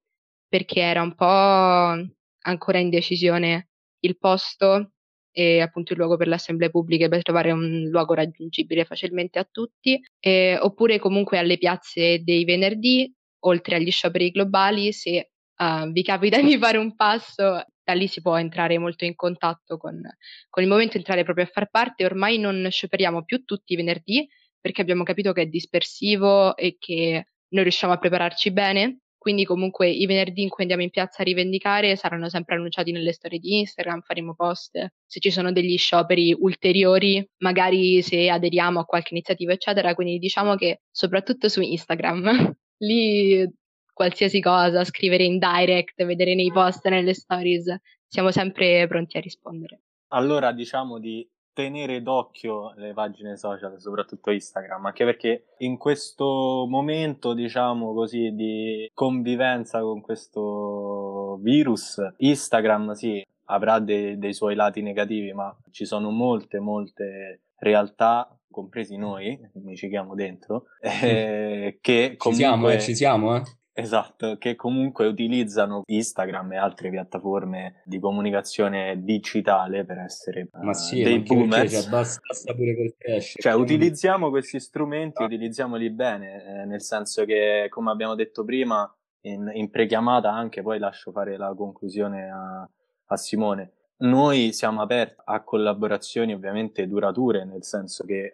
perché 0.48 0.80
era 0.80 1.02
un 1.02 1.14
po' 1.14 2.10
ancora 2.42 2.78
in 2.78 2.88
decisione 2.90 3.68
il 4.00 4.18
posto 4.18 4.92
e 5.32 5.60
appunto 5.60 5.92
il 5.92 5.98
luogo 5.98 6.16
per 6.16 6.26
le 6.26 6.34
assemblee 6.34 6.70
pubbliche 6.70 7.08
per 7.08 7.22
trovare 7.22 7.52
un 7.52 7.86
luogo 7.88 8.14
raggiungibile 8.14 8.84
facilmente 8.84 9.38
a 9.38 9.48
tutti, 9.48 10.00
eh, 10.18 10.58
oppure 10.58 10.98
comunque 10.98 11.38
alle 11.38 11.56
piazze 11.56 12.22
dei 12.24 12.44
venerdì, 12.44 13.14
oltre 13.44 13.76
agli 13.76 13.90
scioperi 13.90 14.30
globali, 14.30 14.92
se 14.92 15.30
uh, 15.56 15.90
vi 15.92 16.02
capita 16.02 16.40
di 16.42 16.58
fare 16.58 16.78
un 16.78 16.96
passo, 16.96 17.64
da 17.84 17.92
lì 17.92 18.08
si 18.08 18.20
può 18.20 18.36
entrare 18.36 18.78
molto 18.78 19.04
in 19.04 19.14
contatto 19.14 19.76
con, 19.76 20.00
con 20.48 20.62
il 20.62 20.68
movimento, 20.68 20.96
entrare 20.96 21.22
proprio 21.22 21.44
a 21.44 21.48
far 21.48 21.70
parte. 21.70 22.04
Ormai 22.04 22.38
non 22.38 22.66
scioperiamo 22.68 23.24
più 23.24 23.44
tutti 23.44 23.74
i 23.74 23.76
venerdì 23.76 24.28
perché 24.60 24.80
abbiamo 24.82 25.02
capito 25.02 25.32
che 25.32 25.42
è 25.42 25.46
dispersivo 25.46 26.56
e 26.56 26.76
che 26.78 27.26
non 27.48 27.62
riusciamo 27.62 27.92
a 27.92 27.98
prepararci 27.98 28.52
bene 28.52 29.00
quindi 29.20 29.44
comunque 29.44 29.90
i 29.90 30.06
venerdì 30.06 30.40
in 30.40 30.48
cui 30.48 30.62
andiamo 30.62 30.82
in 30.82 30.88
piazza 30.88 31.20
a 31.20 31.24
rivendicare 31.26 31.94
saranno 31.94 32.30
sempre 32.30 32.54
annunciati 32.54 32.90
nelle 32.90 33.12
storie 33.12 33.38
di 33.38 33.58
Instagram, 33.58 34.00
faremo 34.00 34.34
post, 34.34 34.94
se 35.04 35.20
ci 35.20 35.30
sono 35.30 35.52
degli 35.52 35.76
scioperi 35.76 36.34
ulteriori, 36.40 37.22
magari 37.40 38.00
se 38.00 38.30
aderiamo 38.30 38.80
a 38.80 38.86
qualche 38.86 39.12
iniziativa, 39.12 39.52
eccetera. 39.52 39.94
Quindi 39.94 40.18
diciamo 40.18 40.54
che 40.54 40.80
soprattutto 40.90 41.50
su 41.50 41.60
Instagram, 41.60 42.56
lì 42.80 43.46
qualsiasi 43.92 44.40
cosa, 44.40 44.84
scrivere 44.84 45.24
in 45.24 45.38
direct, 45.38 46.02
vedere 46.02 46.34
nei 46.34 46.50
post, 46.50 46.88
nelle 46.88 47.12
stories, 47.12 47.76
siamo 48.06 48.30
sempre 48.30 48.86
pronti 48.88 49.18
a 49.18 49.20
rispondere. 49.20 49.82
Allora 50.12 50.50
diciamo 50.52 50.98
di 50.98 51.28
tenere 51.60 52.02
d'occhio 52.02 52.72
le 52.76 52.92
pagine 52.94 53.36
social, 53.36 53.78
soprattutto 53.78 54.30
Instagram, 54.30 54.86
anche 54.86 55.04
perché 55.04 55.44
in 55.58 55.76
questo 55.76 56.66
momento, 56.68 57.34
diciamo 57.34 57.92
così, 57.92 58.34
di 58.34 58.90
convivenza 58.94 59.80
con 59.80 60.00
questo 60.00 61.38
virus, 61.42 62.00
Instagram 62.16 62.92
sì, 62.92 63.24
avrà 63.44 63.78
dei, 63.78 64.18
dei 64.18 64.32
suoi 64.32 64.54
lati 64.54 64.80
negativi, 64.80 65.32
ma 65.32 65.54
ci 65.70 65.84
sono 65.84 66.10
molte, 66.10 66.58
molte 66.60 67.42
realtà 67.58 68.34
compresi 68.50 68.96
noi, 68.96 69.38
mi 69.62 69.76
ci 69.76 69.88
chiamo 69.88 70.14
dentro, 70.14 70.64
eh, 70.80 71.78
che 71.80 72.14
comunque... 72.16 72.30
Ci 72.30 72.34
siamo, 72.34 72.70
eh, 72.70 72.80
ci 72.80 72.94
siamo, 72.94 73.36
eh. 73.36 73.42
Esatto, 73.80 74.36
che 74.36 74.56
comunque 74.56 75.06
utilizzano 75.06 75.82
Instagram 75.86 76.52
e 76.52 76.56
altre 76.56 76.90
piattaforme 76.90 77.82
di 77.84 77.98
comunicazione 77.98 79.02
digitale 79.02 79.84
per 79.84 79.98
essere 79.98 80.48
ma 80.52 80.74
sì, 80.74 81.00
uh, 81.00 81.04
dei 81.04 81.20
boomers. 81.20 81.88
Basta, 81.88 82.20
basta 82.26 82.54
pure 82.54 82.76
col 82.76 82.94
crash. 82.96 83.34
Cioè, 83.38 83.54
utilizziamo 83.54 84.28
questi 84.28 84.60
strumenti, 84.60 85.22
ah. 85.22 85.26
utilizziamoli 85.26 85.90
bene, 85.90 86.44
eh, 86.44 86.64
nel 86.66 86.82
senso 86.82 87.24
che, 87.24 87.66
come 87.70 87.90
abbiamo 87.90 88.14
detto 88.14 88.44
prima, 88.44 88.92
in, 89.22 89.50
in 89.54 89.70
prechiamata 89.70 90.30
anche, 90.30 90.62
poi 90.62 90.78
lascio 90.78 91.10
fare 91.10 91.36
la 91.36 91.54
conclusione 91.54 92.30
a, 92.30 92.68
a 93.06 93.16
Simone. 93.16 93.72
Noi 94.00 94.52
siamo 94.52 94.80
aperti 94.80 95.20
a 95.24 95.42
collaborazioni 95.42 96.32
ovviamente 96.32 96.86
durature, 96.86 97.44
nel 97.44 97.64
senso 97.64 98.04
che 98.04 98.26
eh, 98.26 98.32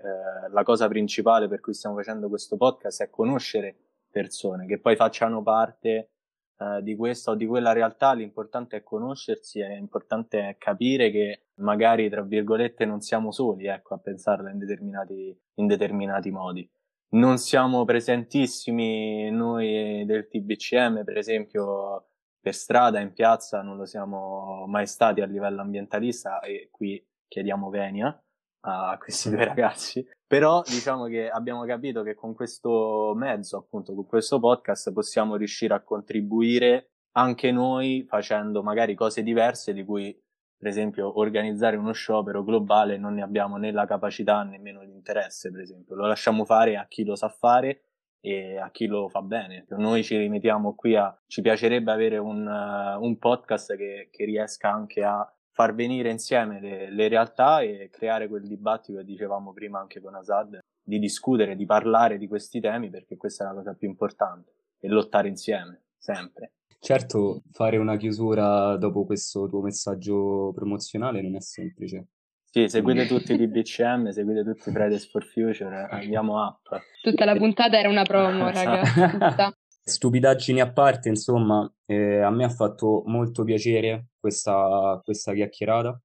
la 0.50 0.62
cosa 0.62 0.86
principale 0.86 1.48
per 1.48 1.60
cui 1.60 1.74
stiamo 1.74 1.96
facendo 1.96 2.28
questo 2.28 2.56
podcast 2.56 3.02
è 3.02 3.10
conoscere 3.10 3.74
persone 4.16 4.64
che 4.64 4.78
poi 4.78 4.96
facciano 4.96 5.42
parte 5.42 6.12
uh, 6.56 6.80
di 6.80 6.96
questa 6.96 7.32
o 7.32 7.34
di 7.34 7.44
quella 7.44 7.72
realtà, 7.72 8.14
l'importante 8.14 8.78
è 8.78 8.82
conoscersi, 8.82 9.60
è 9.60 9.74
importante 9.76 10.56
capire 10.58 11.10
che 11.10 11.48
magari, 11.56 12.08
tra 12.08 12.22
virgolette, 12.22 12.86
non 12.86 13.02
siamo 13.02 13.30
soli, 13.30 13.66
ecco, 13.66 13.92
a 13.92 13.98
pensarla 13.98 14.50
in 14.50 14.56
determinati, 14.56 15.38
in 15.56 15.66
determinati 15.66 16.30
modi. 16.30 16.66
Non 17.08 17.36
siamo 17.36 17.84
presentissimi 17.84 19.30
noi 19.30 20.06
del 20.06 20.28
TBCM, 20.28 21.04
per 21.04 21.18
esempio, 21.18 22.06
per 22.40 22.54
strada, 22.54 23.00
in 23.00 23.12
piazza, 23.12 23.60
non 23.60 23.76
lo 23.76 23.84
siamo 23.84 24.64
mai 24.66 24.86
stati 24.86 25.20
a 25.20 25.26
livello 25.26 25.60
ambientalista 25.60 26.40
e 26.40 26.68
qui 26.72 27.04
chiediamo 27.28 27.68
venia 27.68 28.18
a 28.60 28.96
questi 28.98 29.30
due 29.30 29.44
ragazzi. 29.44 30.06
Però 30.26 30.62
diciamo 30.62 31.04
che 31.04 31.28
abbiamo 31.28 31.64
capito 31.64 32.02
che 32.02 32.14
con 32.14 32.34
questo 32.34 33.12
mezzo, 33.14 33.58
appunto, 33.58 33.94
con 33.94 34.06
questo 34.06 34.40
podcast, 34.40 34.92
possiamo 34.92 35.36
riuscire 35.36 35.74
a 35.74 35.82
contribuire 35.82 36.90
anche 37.12 37.50
noi 37.50 38.04
facendo 38.08 38.62
magari 38.62 38.94
cose 38.94 39.22
diverse 39.22 39.72
di 39.72 39.84
cui, 39.84 40.14
per 40.58 40.68
esempio, 40.68 41.18
organizzare 41.18 41.76
uno 41.76 41.92
sciopero 41.92 42.42
globale 42.42 42.98
non 42.98 43.14
ne 43.14 43.22
abbiamo 43.22 43.56
né 43.56 43.70
la 43.72 43.86
capacità 43.86 44.42
nemmeno 44.42 44.82
l'interesse, 44.82 45.50
per 45.50 45.60
esempio. 45.60 45.94
Lo 45.94 46.06
lasciamo 46.06 46.44
fare 46.44 46.76
a 46.76 46.86
chi 46.86 47.04
lo 47.04 47.14
sa 47.14 47.28
fare 47.28 47.82
e 48.20 48.58
a 48.58 48.70
chi 48.70 48.86
lo 48.86 49.08
fa 49.08 49.22
bene. 49.22 49.64
Noi 49.68 50.02
ci 50.02 50.16
rimettiamo 50.16 50.74
qui 50.74 50.96
a... 50.96 51.16
ci 51.26 51.40
piacerebbe 51.40 51.92
avere 51.92 52.18
un, 52.18 52.46
uh, 52.46 53.02
un 53.02 53.16
podcast 53.18 53.76
che, 53.76 54.08
che 54.10 54.24
riesca 54.24 54.70
anche 54.72 55.04
a 55.04 55.35
far 55.56 55.74
venire 55.74 56.10
insieme 56.10 56.60
le, 56.60 56.90
le, 56.90 57.08
realtà 57.08 57.60
e 57.62 57.88
creare 57.90 58.28
quel 58.28 58.46
dibattito 58.46 58.98
che 58.98 59.06
dicevamo 59.06 59.54
prima 59.54 59.80
anche 59.80 60.02
con 60.02 60.14
Asad, 60.14 60.58
di 60.84 60.98
discutere, 60.98 61.56
di 61.56 61.64
parlare 61.64 62.18
di 62.18 62.28
questi 62.28 62.60
temi 62.60 62.90
perché 62.90 63.16
questa 63.16 63.44
è 63.44 63.46
la 63.46 63.54
cosa 63.54 63.72
più 63.72 63.88
importante 63.88 64.52
e 64.78 64.88
lottare 64.88 65.28
insieme, 65.28 65.84
sempre. 65.96 66.52
Certo, 66.78 67.40
fare 67.52 67.78
una 67.78 67.96
chiusura 67.96 68.76
dopo 68.76 69.06
questo 69.06 69.48
tuo 69.48 69.62
messaggio 69.62 70.52
promozionale 70.54 71.22
non 71.22 71.36
è 71.36 71.40
semplice. 71.40 72.08
Sì, 72.44 72.68
seguite 72.68 73.06
tutti 73.06 73.32
i 73.32 73.38
DBCM, 73.48 74.10
seguite 74.10 74.44
tutti 74.44 74.68
i 74.68 74.72
Fridays 74.72 75.10
for 75.10 75.24
Future, 75.24 75.88
andiamo 75.90 76.38
up. 76.38 76.82
Tutta 77.00 77.24
la 77.24 77.34
puntata 77.34 77.78
era 77.78 77.88
una 77.88 78.02
promo, 78.02 78.46
esatto. 78.50 79.00
raga. 79.00 79.56
Stupidaggini 79.88 80.60
a 80.60 80.72
parte, 80.72 81.08
insomma, 81.08 81.72
eh, 81.84 82.18
a 82.18 82.28
me 82.30 82.42
ha 82.42 82.48
fatto 82.48 83.04
molto 83.06 83.44
piacere 83.44 84.08
questa, 84.18 85.00
questa 85.04 85.32
chiacchierata. 85.32 86.02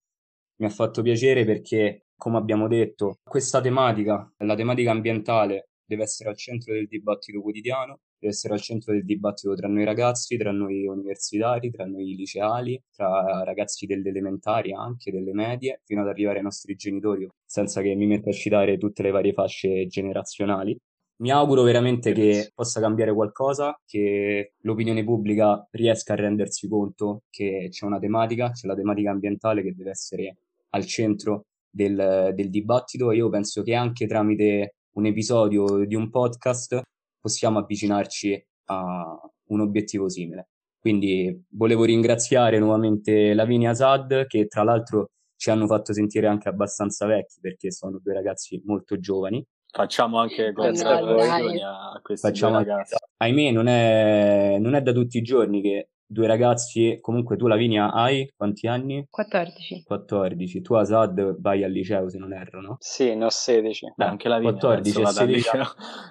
Mi 0.58 0.68
ha 0.68 0.70
fatto 0.70 1.02
piacere 1.02 1.46
perché, 1.46 2.06
come 2.16 2.38
abbiamo 2.38 2.68
detto, 2.68 3.18
questa 3.24 3.60
tematica, 3.60 4.32
la 4.38 4.54
tematica 4.54 4.92
ambientale, 4.92 5.70
deve 5.84 6.04
essere 6.04 6.30
al 6.30 6.38
centro 6.38 6.74
del 6.74 6.88
dibattito 6.88 7.42
quotidiano, 7.42 8.02
deve 8.20 8.34
essere 8.34 8.54
al 8.54 8.62
centro 8.62 8.94
del 8.94 9.04
dibattito 9.04 9.56
tra 9.56 9.68
noi 9.68 9.84
ragazzi, 9.84 10.38
tra 10.38 10.52
noi 10.52 10.86
universitari, 10.86 11.72
tra 11.72 11.86
noi 11.86 12.14
liceali, 12.16 12.80
tra 12.92 13.42
ragazzi 13.44 13.88
delle 13.88 14.10
elementari 14.10 14.74
anche, 14.74 15.12
delle 15.12 15.34
medie, 15.34 15.82
fino 15.86 16.02
ad 16.02 16.08
arrivare 16.08 16.38
ai 16.38 16.44
nostri 16.44 16.76
genitori, 16.76 17.28
senza 17.44 17.82
che 17.82 17.96
mi 17.96 18.06
metta 18.06 18.30
a 18.30 18.34
citare 18.34 18.78
tutte 18.78 19.02
le 19.02 19.10
varie 19.10 19.34
fasce 19.34 19.88
generazionali. 19.88 20.78
Mi 21.22 21.30
auguro 21.30 21.62
veramente 21.62 22.14
che 22.14 22.52
possa 22.56 22.80
cambiare 22.80 23.14
qualcosa, 23.14 23.80
che 23.86 24.54
l'opinione 24.62 25.04
pubblica 25.04 25.68
riesca 25.70 26.14
a 26.14 26.16
rendersi 26.16 26.68
conto 26.68 27.26
che 27.30 27.68
c'è 27.70 27.86
una 27.86 28.00
tematica, 28.00 28.50
c'è 28.50 28.66
la 28.66 28.74
tematica 28.74 29.12
ambientale 29.12 29.62
che 29.62 29.76
deve 29.76 29.92
essere 29.92 30.38
al 30.70 30.84
centro 30.88 31.46
del, 31.70 32.32
del 32.34 32.50
dibattito. 32.50 33.12
E 33.12 33.18
io 33.18 33.30
penso 33.30 33.62
che 33.62 33.76
anche 33.76 34.08
tramite 34.08 34.78
un 34.94 35.06
episodio 35.06 35.86
di 35.86 35.94
un 35.94 36.10
podcast 36.10 36.82
possiamo 37.20 37.60
avvicinarci 37.60 38.44
a 38.66 39.16
un 39.50 39.60
obiettivo 39.60 40.10
simile. 40.10 40.50
Quindi 40.80 41.46
volevo 41.50 41.84
ringraziare 41.84 42.58
nuovamente 42.58 43.36
Lavinia 43.36 43.70
Asad 43.70 44.26
che 44.26 44.48
tra 44.48 44.64
l'altro 44.64 45.12
ci 45.36 45.52
hanno 45.52 45.68
fatto 45.68 45.94
sentire 45.94 46.26
anche 46.26 46.50
abbastanza 46.50 47.06
vecchi 47.06 47.38
perché 47.40 47.72
sono 47.72 48.00
due 48.02 48.14
ragazzi 48.14 48.60
molto 48.66 49.00
giovani 49.00 49.46
Facciamo 49.72 50.20
anche 50.20 50.52
congratulazioni 50.52 51.62
a 51.64 52.00
questi 52.02 52.28
Facciamo 52.28 52.56
ragazzi. 52.56 52.94
Anche, 52.94 53.06
ahimè, 53.18 53.52
non 53.52 53.68
è, 53.68 54.58
non 54.60 54.76
è 54.76 54.82
da 54.82 54.92
tutti 54.92 55.18
i 55.18 55.22
giorni 55.22 55.62
che 55.62 55.90
due 56.12 56.28
ragazzi, 56.28 56.98
comunque 57.00 57.38
tu 57.38 57.48
Lavinia 57.48 57.94
hai 57.94 58.30
quanti 58.36 58.68
anni? 58.68 59.08
14. 59.10 59.84
14. 59.84 60.62
Tu 60.62 60.74
Asad 60.74 61.40
vai 61.40 61.64
al 61.64 61.72
liceo 61.72 62.10
se 62.10 62.18
non 62.18 62.34
erro, 62.34 62.62
no? 62.62 62.76
Sì, 62.80 63.16
ne 63.16 63.26
ho 63.26 63.30
16. 63.30 63.94
Beh, 63.96 64.04
anche 64.04 64.28
Lavinia 64.28 64.52
14 64.52 65.02
e 65.02 65.06
16. 65.06 65.50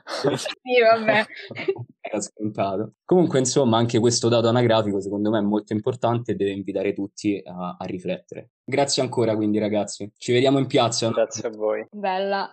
sì, 0.36 0.80
vabbè. 0.80 1.24
Era 2.00 2.20
scontato. 2.20 2.94
Comunque, 3.04 3.40
insomma, 3.40 3.76
anche 3.76 3.98
questo 3.98 4.28
dato 4.28 4.48
anagrafico 4.48 5.00
secondo 5.00 5.30
me 5.30 5.38
è 5.38 5.42
molto 5.42 5.74
importante 5.74 6.32
e 6.32 6.34
deve 6.34 6.52
invitare 6.52 6.94
tutti 6.94 7.40
a, 7.44 7.76
a 7.78 7.84
riflettere. 7.84 8.52
Grazie 8.64 9.02
ancora 9.02 9.36
quindi 9.36 9.58
ragazzi. 9.58 10.10
Ci 10.16 10.32
vediamo 10.32 10.58
in 10.58 10.66
piazza. 10.66 11.10
Grazie 11.10 11.48
a 11.48 11.50
voi. 11.50 11.86
Bella. 11.90 12.48